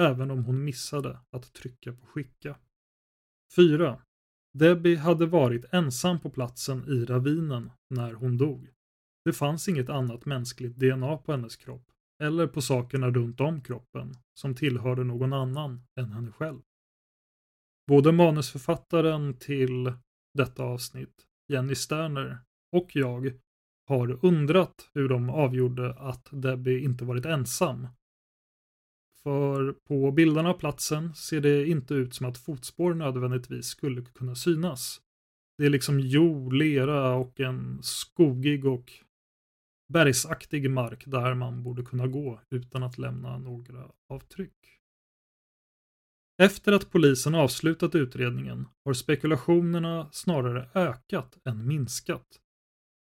även 0.00 0.30
om 0.30 0.44
hon 0.44 0.64
missade 0.64 1.18
att 1.30 1.52
trycka 1.52 1.92
på 1.92 2.06
skicka. 2.06 2.58
4. 3.56 4.02
Debbie 4.58 4.96
hade 4.96 5.26
varit 5.26 5.64
ensam 5.72 6.20
på 6.20 6.30
platsen 6.30 6.84
i 6.88 7.04
ravinen 7.04 7.70
när 7.90 8.12
hon 8.12 8.36
dog. 8.38 8.68
Det 9.24 9.32
fanns 9.32 9.68
inget 9.68 9.88
annat 9.88 10.26
mänskligt 10.26 10.76
DNA 10.76 11.16
på 11.16 11.32
hennes 11.32 11.56
kropp, 11.56 11.89
eller 12.20 12.46
på 12.46 12.60
sakerna 12.60 13.10
runt 13.10 13.40
om 13.40 13.60
kroppen, 13.60 14.14
som 14.34 14.54
tillhörde 14.54 15.04
någon 15.04 15.32
annan 15.32 15.82
än 15.96 16.12
henne 16.12 16.32
själv. 16.32 16.60
Både 17.86 18.12
manusförfattaren 18.12 19.38
till 19.38 19.92
detta 20.34 20.62
avsnitt, 20.62 21.26
Jenny 21.48 21.74
Sterner, 21.74 22.38
och 22.72 22.96
jag 22.96 23.32
har 23.86 24.24
undrat 24.24 24.90
hur 24.94 25.08
de 25.08 25.30
avgjorde 25.30 25.94
att 25.94 26.28
Debbie 26.30 26.84
inte 26.84 27.04
varit 27.04 27.26
ensam. 27.26 27.88
För 29.22 29.72
på 29.72 30.12
bilderna 30.12 30.50
av 30.50 30.54
platsen 30.54 31.14
ser 31.14 31.40
det 31.40 31.66
inte 31.66 31.94
ut 31.94 32.14
som 32.14 32.26
att 32.26 32.38
fotspår 32.38 32.94
nödvändigtvis 32.94 33.66
skulle 33.66 34.02
kunna 34.02 34.34
synas. 34.34 35.00
Det 35.58 35.66
är 35.66 35.70
liksom 35.70 36.00
jord, 36.00 36.52
lera 36.52 37.14
och 37.14 37.40
en 37.40 37.82
skogig 37.82 38.64
och 38.64 38.92
bergsaktig 39.92 40.70
mark 40.70 41.04
där 41.06 41.34
man 41.34 41.62
borde 41.62 41.82
kunna 41.82 42.06
gå 42.06 42.40
utan 42.50 42.82
att 42.82 42.98
lämna 42.98 43.38
några 43.38 43.90
avtryck. 44.08 44.80
Efter 46.42 46.72
att 46.72 46.90
polisen 46.90 47.34
avslutat 47.34 47.94
utredningen 47.94 48.68
har 48.84 48.92
spekulationerna 48.92 50.08
snarare 50.12 50.68
ökat 50.74 51.38
än 51.44 51.66
minskat. 51.66 52.40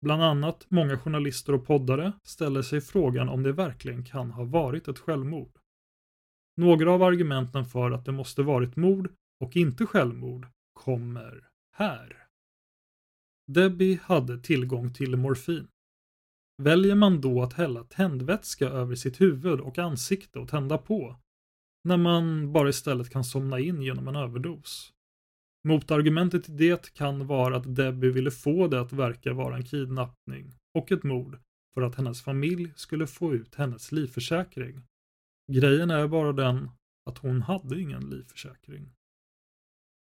Bland 0.01 0.23
annat 0.23 0.67
många 0.69 0.99
journalister 0.99 1.55
och 1.55 1.67
poddare 1.67 2.13
ställer 2.23 2.63
sig 2.63 2.81
frågan 2.81 3.29
om 3.29 3.43
det 3.43 3.53
verkligen 3.53 4.05
kan 4.05 4.31
ha 4.31 4.45
varit 4.45 4.89
ett 4.89 4.99
självmord. 4.99 5.59
Några 6.57 6.93
av 6.93 7.03
argumenten 7.03 7.65
för 7.65 7.91
att 7.91 8.05
det 8.05 8.13
måste 8.13 8.43
varit 8.43 8.77
mord 8.77 9.15
och 9.41 9.57
inte 9.57 9.87
självmord 9.87 10.47
kommer 10.73 11.49
här. 11.73 12.27
Debbie 13.47 14.01
hade 14.03 14.39
tillgång 14.39 14.95
till 14.95 15.17
morfin. 15.17 15.69
Väljer 16.63 16.95
man 16.95 17.21
då 17.21 17.43
att 17.43 17.53
hälla 17.53 17.85
tändvätska 17.85 18.69
över 18.69 18.95
sitt 18.95 19.21
huvud 19.21 19.61
och 19.61 19.79
ansikte 19.79 20.39
och 20.39 20.49
tända 20.49 20.79
på, 20.79 21.17
när 21.85 21.97
man 21.97 22.53
bara 22.53 22.69
istället 22.69 23.11
kan 23.11 23.25
somna 23.25 23.59
in 23.59 23.83
genom 23.83 24.09
en 24.09 24.17
överdos? 24.17 24.93
Motargumentet 25.69 26.45
till 26.45 26.57
det 26.57 26.95
kan 26.95 27.27
vara 27.27 27.57
att 27.57 27.77
Debbie 27.77 28.11
ville 28.11 28.31
få 28.31 28.69
det 28.69 28.81
att 28.81 28.93
verka 28.93 29.33
vara 29.33 29.57
en 29.57 29.65
kidnappning 29.65 30.55
och 30.75 30.93
ett 30.93 31.03
mord 31.03 31.39
för 31.75 31.83
att 31.83 31.95
hennes 31.95 32.23
familj 32.23 32.73
skulle 32.77 33.07
få 33.07 33.35
ut 33.35 33.55
hennes 33.55 33.93
livförsäkring. 33.93 34.83
Grejen 35.53 35.91
är 35.91 36.09
bara 36.09 36.33
den 36.33 36.71
att 37.11 37.19
hon 37.19 37.43
hade 37.43 37.81
ingen 37.81 38.11
livförsäkring. 38.11 38.93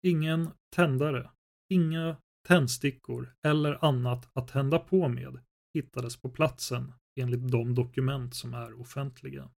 Ingen 0.03 0.51
tändare, 0.77 1.31
inga 1.69 2.17
tändstickor 2.49 3.35
eller 3.47 3.85
annat 3.85 4.31
att 4.33 4.49
tända 4.49 4.79
på 4.79 5.09
med 5.09 5.38
hittades 5.74 6.16
på 6.16 6.30
platsen 6.30 6.92
enligt 7.20 7.50
de 7.50 7.74
dokument 7.74 8.34
som 8.34 8.54
är 8.54 8.80
offentliga. 8.80 9.50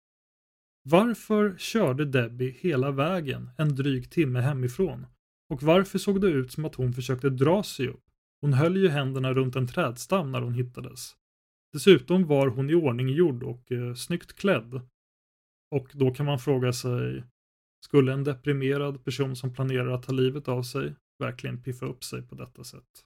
Varför 0.83 1.57
körde 1.59 2.05
Debbie 2.05 2.51
hela 2.61 2.91
vägen 2.91 3.51
en 3.59 3.75
dryg 3.75 4.11
timme 4.11 4.41
hemifrån? 4.41 5.07
Och 5.49 5.63
varför 5.63 5.99
såg 5.99 6.21
det 6.21 6.27
ut 6.27 6.53
som 6.53 6.65
att 6.65 6.75
hon 6.75 6.93
försökte 6.93 7.31
dra 7.31 7.63
sig 7.63 7.89
upp? 7.89 8.05
Hon 8.41 8.53
höll 8.53 8.77
ju 8.77 8.89
händerna 8.89 9.35
runt 9.35 9.57
en 9.57 9.67
trädstam 9.67 10.33
när 10.33 10.41
hon 10.41 10.55
hittades. 10.55 11.17
Dessutom 11.73 12.27
var 12.27 12.49
hon 12.49 12.71
i 12.71 12.75
ordning 12.75 13.09
gjord 13.09 13.43
och 13.43 13.73
eh, 13.73 13.95
snyggt 13.95 14.33
klädd. 14.33 14.81
Och 15.71 15.91
då 15.93 16.11
kan 16.11 16.27
man 16.27 16.39
fråga 16.39 16.73
sig, 16.73 17.25
skulle 17.85 18.13
en 18.13 18.25
deprimerad 18.25 19.05
person 19.05 19.37
som 19.37 19.55
planerar 19.55 19.91
att 19.91 20.03
ta 20.03 20.13
livet 20.13 20.49
av 20.49 20.63
sig 20.63 20.95
verkligen 21.19 21.63
piffa 21.63 21.87
upp 21.87 22.05
sig 22.05 22.23
på 22.23 22.35
detta 22.35 22.65
sätt? 22.65 23.05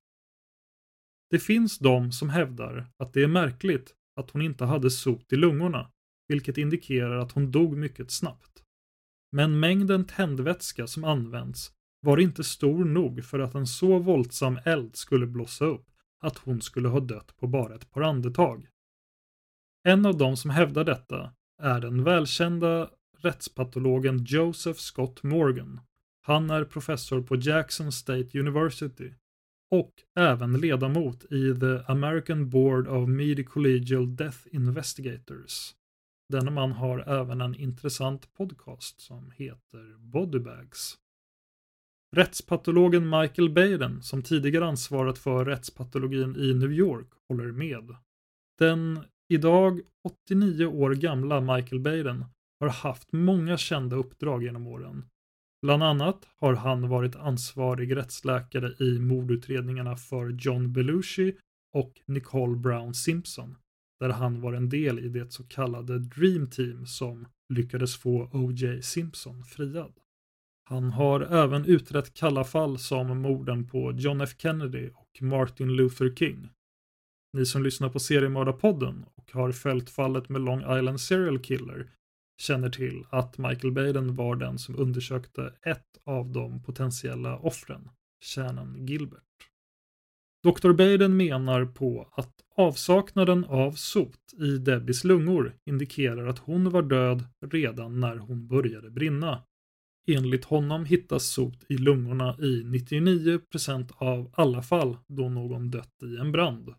Det 1.30 1.38
finns 1.38 1.78
de 1.78 2.12
som 2.12 2.28
hävdar 2.28 2.86
att 2.96 3.12
det 3.12 3.22
är 3.22 3.28
märkligt 3.28 3.94
att 4.16 4.30
hon 4.30 4.42
inte 4.42 4.64
hade 4.64 4.90
sot 4.90 5.32
i 5.32 5.36
lungorna, 5.36 5.90
vilket 6.28 6.58
indikerar 6.58 7.18
att 7.18 7.32
hon 7.32 7.50
dog 7.50 7.76
mycket 7.76 8.10
snabbt. 8.10 8.62
Men 9.32 9.60
mängden 9.60 10.04
tändvätska 10.04 10.86
som 10.86 11.04
används 11.04 11.72
var 12.00 12.18
inte 12.20 12.44
stor 12.44 12.84
nog 12.84 13.24
för 13.24 13.38
att 13.38 13.54
en 13.54 13.66
så 13.66 13.98
våldsam 13.98 14.58
eld 14.64 14.96
skulle 14.96 15.26
blossa 15.26 15.64
upp 15.64 15.86
att 16.20 16.38
hon 16.38 16.60
skulle 16.60 16.88
ha 16.88 17.00
dött 17.00 17.36
på 17.36 17.46
bara 17.46 17.74
ett 17.74 17.90
par 17.90 18.00
andetag. 18.00 18.68
En 19.84 20.06
av 20.06 20.18
de 20.18 20.36
som 20.36 20.50
hävdar 20.50 20.84
detta 20.84 21.32
är 21.62 21.80
den 21.80 22.04
välkända 22.04 22.90
rättspatologen 23.18 24.24
Joseph 24.24 24.78
Scott 24.78 25.22
Morgan. 25.22 25.80
Han 26.20 26.50
är 26.50 26.64
professor 26.64 27.22
på 27.22 27.36
Jackson 27.36 27.92
State 27.92 28.38
University 28.38 29.14
och 29.70 29.92
även 30.18 30.52
ledamot 30.52 31.24
i 31.24 31.54
The 31.60 31.92
American 31.92 32.50
Board 32.50 32.88
of 32.88 33.08
Medicollegial 33.08 34.16
Death 34.16 34.38
Investigators. 34.52 35.74
Denna 36.32 36.50
man 36.50 36.72
har 36.72 36.98
även 36.98 37.40
en 37.40 37.54
intressant 37.54 38.34
podcast 38.34 39.00
som 39.00 39.30
heter 39.30 39.96
Bodybags. 39.98 40.98
Rättspatologen 42.16 43.10
Michael 43.10 43.50
Baden, 43.50 44.02
som 44.02 44.22
tidigare 44.22 44.66
ansvarat 44.66 45.18
för 45.18 45.44
rättspatologin 45.44 46.36
i 46.36 46.54
New 46.54 46.72
York, 46.72 47.08
håller 47.28 47.52
med. 47.52 47.96
Den 48.58 49.00
idag 49.28 49.80
89 50.04 50.66
år 50.66 50.94
gamla 50.94 51.40
Michael 51.40 51.80
Baden 51.80 52.24
har 52.60 52.68
haft 52.68 53.12
många 53.12 53.56
kända 53.56 53.96
uppdrag 53.96 54.42
genom 54.42 54.66
åren. 54.66 55.04
Bland 55.62 55.82
annat 55.82 56.28
har 56.36 56.54
han 56.54 56.88
varit 56.88 57.16
ansvarig 57.16 57.96
rättsläkare 57.96 58.84
i 58.84 58.98
mordutredningarna 58.98 59.96
för 59.96 60.28
John 60.28 60.72
Belushi 60.72 61.36
och 61.74 62.00
Nicole 62.06 62.56
Brown 62.56 62.94
Simpson, 62.94 63.56
där 64.00 64.08
han 64.08 64.40
var 64.40 64.52
en 64.52 64.68
del 64.68 64.98
i 64.98 65.08
det 65.08 65.32
så 65.32 65.44
kallade 65.44 65.98
Dream 65.98 66.50
Team 66.50 66.86
som 66.86 67.26
lyckades 67.54 67.96
få 67.96 68.30
O.J. 68.32 68.82
Simpson 68.82 69.44
friad. 69.44 69.92
Han 70.64 70.90
har 70.90 71.20
även 71.20 71.64
utrett 71.64 72.14
kalla 72.14 72.44
fall 72.44 72.78
som 72.78 73.22
morden 73.22 73.66
på 73.66 73.92
John 73.92 74.20
F 74.20 74.30
Kennedy 74.38 74.90
och 74.94 75.22
Martin 75.22 75.76
Luther 75.76 76.14
King. 76.14 76.50
Ni 77.32 77.46
som 77.46 77.62
lyssnar 77.62 77.88
på 77.88 77.98
Seriemördarpodden 77.98 79.04
och 79.14 79.32
har 79.32 79.52
följt 79.52 79.90
fallet 79.90 80.28
med 80.28 80.40
Long 80.40 80.78
Island 80.78 81.00
Serial 81.00 81.38
Killer 81.38 81.90
känner 82.38 82.70
till 82.70 83.04
att 83.10 83.38
Michael 83.38 83.72
Baden 83.72 84.16
var 84.16 84.36
den 84.36 84.58
som 84.58 84.78
undersökte 84.78 85.52
ett 85.62 85.98
av 86.04 86.32
de 86.32 86.62
potentiella 86.62 87.38
offren, 87.38 87.88
kärnan 88.20 88.86
Gilbert. 88.86 89.22
Dr. 90.42 90.72
Baden 90.72 91.16
menar 91.16 91.64
på 91.64 92.08
att 92.12 92.34
avsaknaden 92.56 93.44
av 93.44 93.72
sot 93.72 94.32
i 94.40 94.58
Debbies 94.58 95.04
lungor 95.04 95.54
indikerar 95.64 96.26
att 96.26 96.38
hon 96.38 96.70
var 96.70 96.82
död 96.82 97.24
redan 97.40 98.00
när 98.00 98.16
hon 98.16 98.48
började 98.48 98.90
brinna. 98.90 99.42
Enligt 100.10 100.44
honom 100.44 100.84
hittas 100.84 101.24
sot 101.24 101.64
i 101.68 101.76
lungorna 101.78 102.36
i 102.38 102.62
99% 102.62 103.92
av 103.96 104.30
alla 104.34 104.62
fall 104.62 104.96
då 105.06 105.28
någon 105.28 105.70
dött 105.70 106.02
i 106.02 106.16
en 106.16 106.32
brand. 106.32 106.74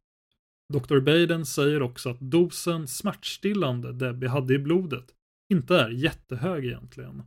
Dr. 0.73 0.99
Baden 0.99 1.45
säger 1.45 1.81
också 1.81 2.09
att 2.09 2.19
dosen 2.19 2.87
smärtstillande 2.87 3.93
Debbie 3.93 4.27
hade 4.27 4.53
i 4.53 4.59
blodet 4.59 5.05
inte 5.53 5.75
är 5.75 5.89
jättehög 5.89 6.65
egentligen. 6.65 7.23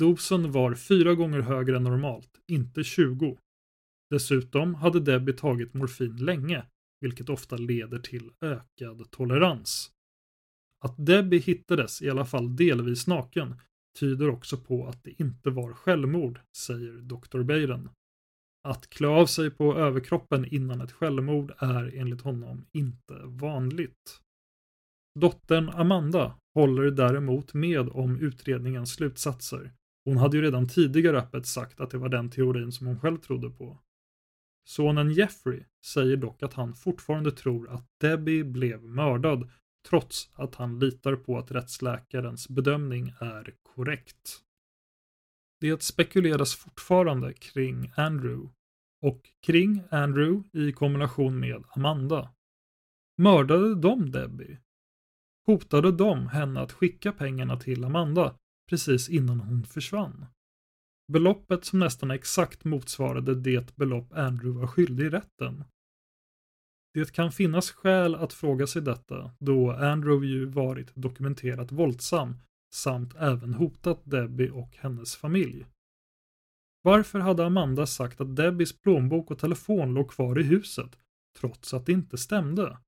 Dosen 0.00 0.52
var 0.52 0.74
fyra 0.74 1.14
gånger 1.14 1.40
högre 1.40 1.76
än 1.76 1.82
normalt, 1.82 2.40
inte 2.46 2.84
20. 2.84 3.38
Dessutom 4.10 4.74
hade 4.74 5.00
Debbie 5.00 5.32
tagit 5.32 5.74
morfin 5.74 6.16
länge, 6.16 6.66
vilket 7.00 7.28
ofta 7.28 7.56
leder 7.56 7.98
till 7.98 8.30
ökad 8.40 9.10
tolerans. 9.10 9.90
Att 10.84 11.06
Debbie 11.06 11.38
hittades 11.38 12.02
i 12.02 12.10
alla 12.10 12.24
fall 12.24 12.56
delvis 12.56 13.06
naken 13.06 13.54
tyder 13.98 14.28
också 14.28 14.56
på 14.56 14.86
att 14.86 15.04
det 15.04 15.20
inte 15.20 15.50
var 15.50 15.72
självmord, 15.72 16.40
säger 16.56 16.92
Dr. 16.92 17.42
Beiren. 17.42 17.88
Att 18.68 18.88
klä 18.90 19.08
av 19.08 19.26
sig 19.26 19.50
på 19.50 19.76
överkroppen 19.76 20.44
innan 20.44 20.80
ett 20.80 20.92
självmord 20.92 21.52
är 21.58 21.96
enligt 21.96 22.20
honom 22.20 22.66
inte 22.72 23.20
vanligt. 23.24 24.20
Dottern 25.20 25.68
Amanda 25.68 26.38
håller 26.56 26.90
däremot 26.90 27.54
med 27.54 27.88
om 27.88 28.20
utredningens 28.20 28.92
slutsatser. 28.92 29.72
Hon 30.04 30.16
hade 30.16 30.36
ju 30.36 30.42
redan 30.42 30.68
tidigare 30.68 31.18
öppet 31.18 31.46
sagt 31.46 31.80
att 31.80 31.90
det 31.90 31.98
var 31.98 32.08
den 32.08 32.30
teorin 32.30 32.72
som 32.72 32.86
hon 32.86 33.00
själv 33.00 33.18
trodde 33.18 33.50
på. 33.50 33.78
Sonen 34.64 35.10
Jeffrey 35.10 35.64
säger 35.84 36.16
dock 36.16 36.42
att 36.42 36.54
han 36.54 36.74
fortfarande 36.74 37.32
tror 37.32 37.70
att 37.70 37.86
Debbie 38.00 38.44
blev 38.44 38.82
mördad 38.82 39.50
trots 39.88 40.30
att 40.34 40.54
han 40.54 40.78
litar 40.78 41.16
på 41.16 41.38
att 41.38 41.50
rättsläkarens 41.50 42.48
bedömning 42.48 43.12
är 43.20 43.54
korrekt. 43.62 44.42
Det 45.60 45.82
spekuleras 45.82 46.54
fortfarande 46.54 47.32
kring 47.32 47.92
Andrew 47.96 48.48
och 49.02 49.20
kring 49.46 49.82
Andrew 49.90 50.48
i 50.52 50.72
kombination 50.72 51.40
med 51.40 51.64
Amanda. 51.68 52.34
Mördade 53.18 53.74
de 53.74 54.10
Debbie? 54.10 54.58
Hotade 55.46 55.92
de 55.92 56.26
henne 56.26 56.60
att 56.60 56.72
skicka 56.72 57.12
pengarna 57.12 57.56
till 57.56 57.84
Amanda 57.84 58.34
precis 58.70 59.08
innan 59.08 59.40
hon 59.40 59.64
försvann? 59.64 60.26
Beloppet 61.12 61.64
som 61.64 61.78
nästan 61.78 62.10
exakt 62.10 62.64
motsvarade 62.64 63.34
det 63.34 63.76
belopp 63.76 64.12
Andrew 64.12 64.60
var 64.60 64.66
skyldig 64.66 65.04
i 65.04 65.10
rätten. 65.10 65.64
Det 66.94 67.12
kan 67.12 67.32
finnas 67.32 67.70
skäl 67.70 68.14
att 68.14 68.32
fråga 68.32 68.66
sig 68.66 68.82
detta 68.82 69.30
då 69.38 69.70
Andrew 69.70 70.26
ju 70.26 70.46
varit 70.46 70.94
dokumenterat 70.94 71.72
våldsam 71.72 72.34
samt 72.74 73.14
även 73.14 73.54
hotat 73.54 74.00
Debbie 74.04 74.50
och 74.50 74.76
hennes 74.76 75.16
familj. 75.16 75.66
Varför 76.82 77.18
hade 77.18 77.46
Amanda 77.46 77.86
sagt 77.86 78.20
att 78.20 78.36
Debbies 78.36 78.80
plånbok 78.80 79.30
och 79.30 79.38
telefon 79.38 79.94
låg 79.94 80.10
kvar 80.10 80.40
i 80.40 80.42
huset 80.42 80.98
trots 81.38 81.74
att 81.74 81.86
det 81.86 81.92
inte 81.92 82.18
stämde? 82.18 82.78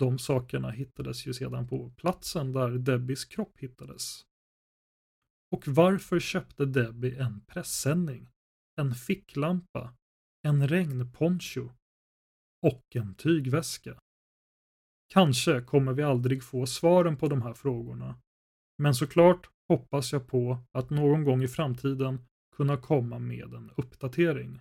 De 0.00 0.18
sakerna 0.18 0.70
hittades 0.70 1.26
ju 1.26 1.34
sedan 1.34 1.68
på 1.68 1.90
platsen 1.96 2.52
där 2.52 2.70
Debbies 2.70 3.24
kropp 3.24 3.58
hittades. 3.58 4.24
Och 5.50 5.68
varför 5.68 6.20
köpte 6.20 6.66
Debbie 6.66 7.16
en 7.18 7.40
pressändning, 7.40 8.28
en 8.80 8.94
ficklampa, 8.94 9.94
en 10.42 10.68
regnponcho 10.68 11.70
och 12.66 12.96
en 12.96 13.14
tygväska? 13.14 13.98
Kanske 15.08 15.62
kommer 15.62 15.92
vi 15.92 16.02
aldrig 16.02 16.42
få 16.42 16.66
svaren 16.66 17.16
på 17.16 17.28
de 17.28 17.42
här 17.42 17.54
frågorna. 17.54 18.20
Men 18.78 18.94
såklart 18.94 19.50
hoppas 19.68 20.12
jag 20.12 20.26
på 20.26 20.58
att 20.72 20.90
någon 20.90 21.24
gång 21.24 21.42
i 21.42 21.48
framtiden 21.48 22.26
kunna 22.56 22.76
komma 22.76 23.18
med 23.18 23.54
en 23.54 23.70
uppdatering. 23.76 24.60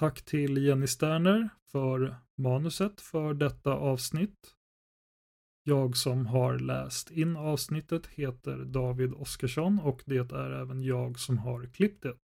Tack 0.00 0.22
till 0.22 0.64
Jenny 0.64 0.86
Sterner 0.86 1.48
för 1.72 2.16
manuset 2.38 3.00
för 3.00 3.34
detta 3.34 3.72
avsnitt. 3.72 4.54
Jag 5.62 5.96
som 5.96 6.26
har 6.26 6.58
läst 6.58 7.10
in 7.10 7.36
avsnittet 7.36 8.06
heter 8.06 8.64
David 8.64 9.12
Oskarsson 9.12 9.78
och 9.78 10.02
det 10.06 10.32
är 10.32 10.50
även 10.50 10.82
jag 10.82 11.18
som 11.18 11.38
har 11.38 11.66
klippt 11.66 12.02
det. 12.02 12.16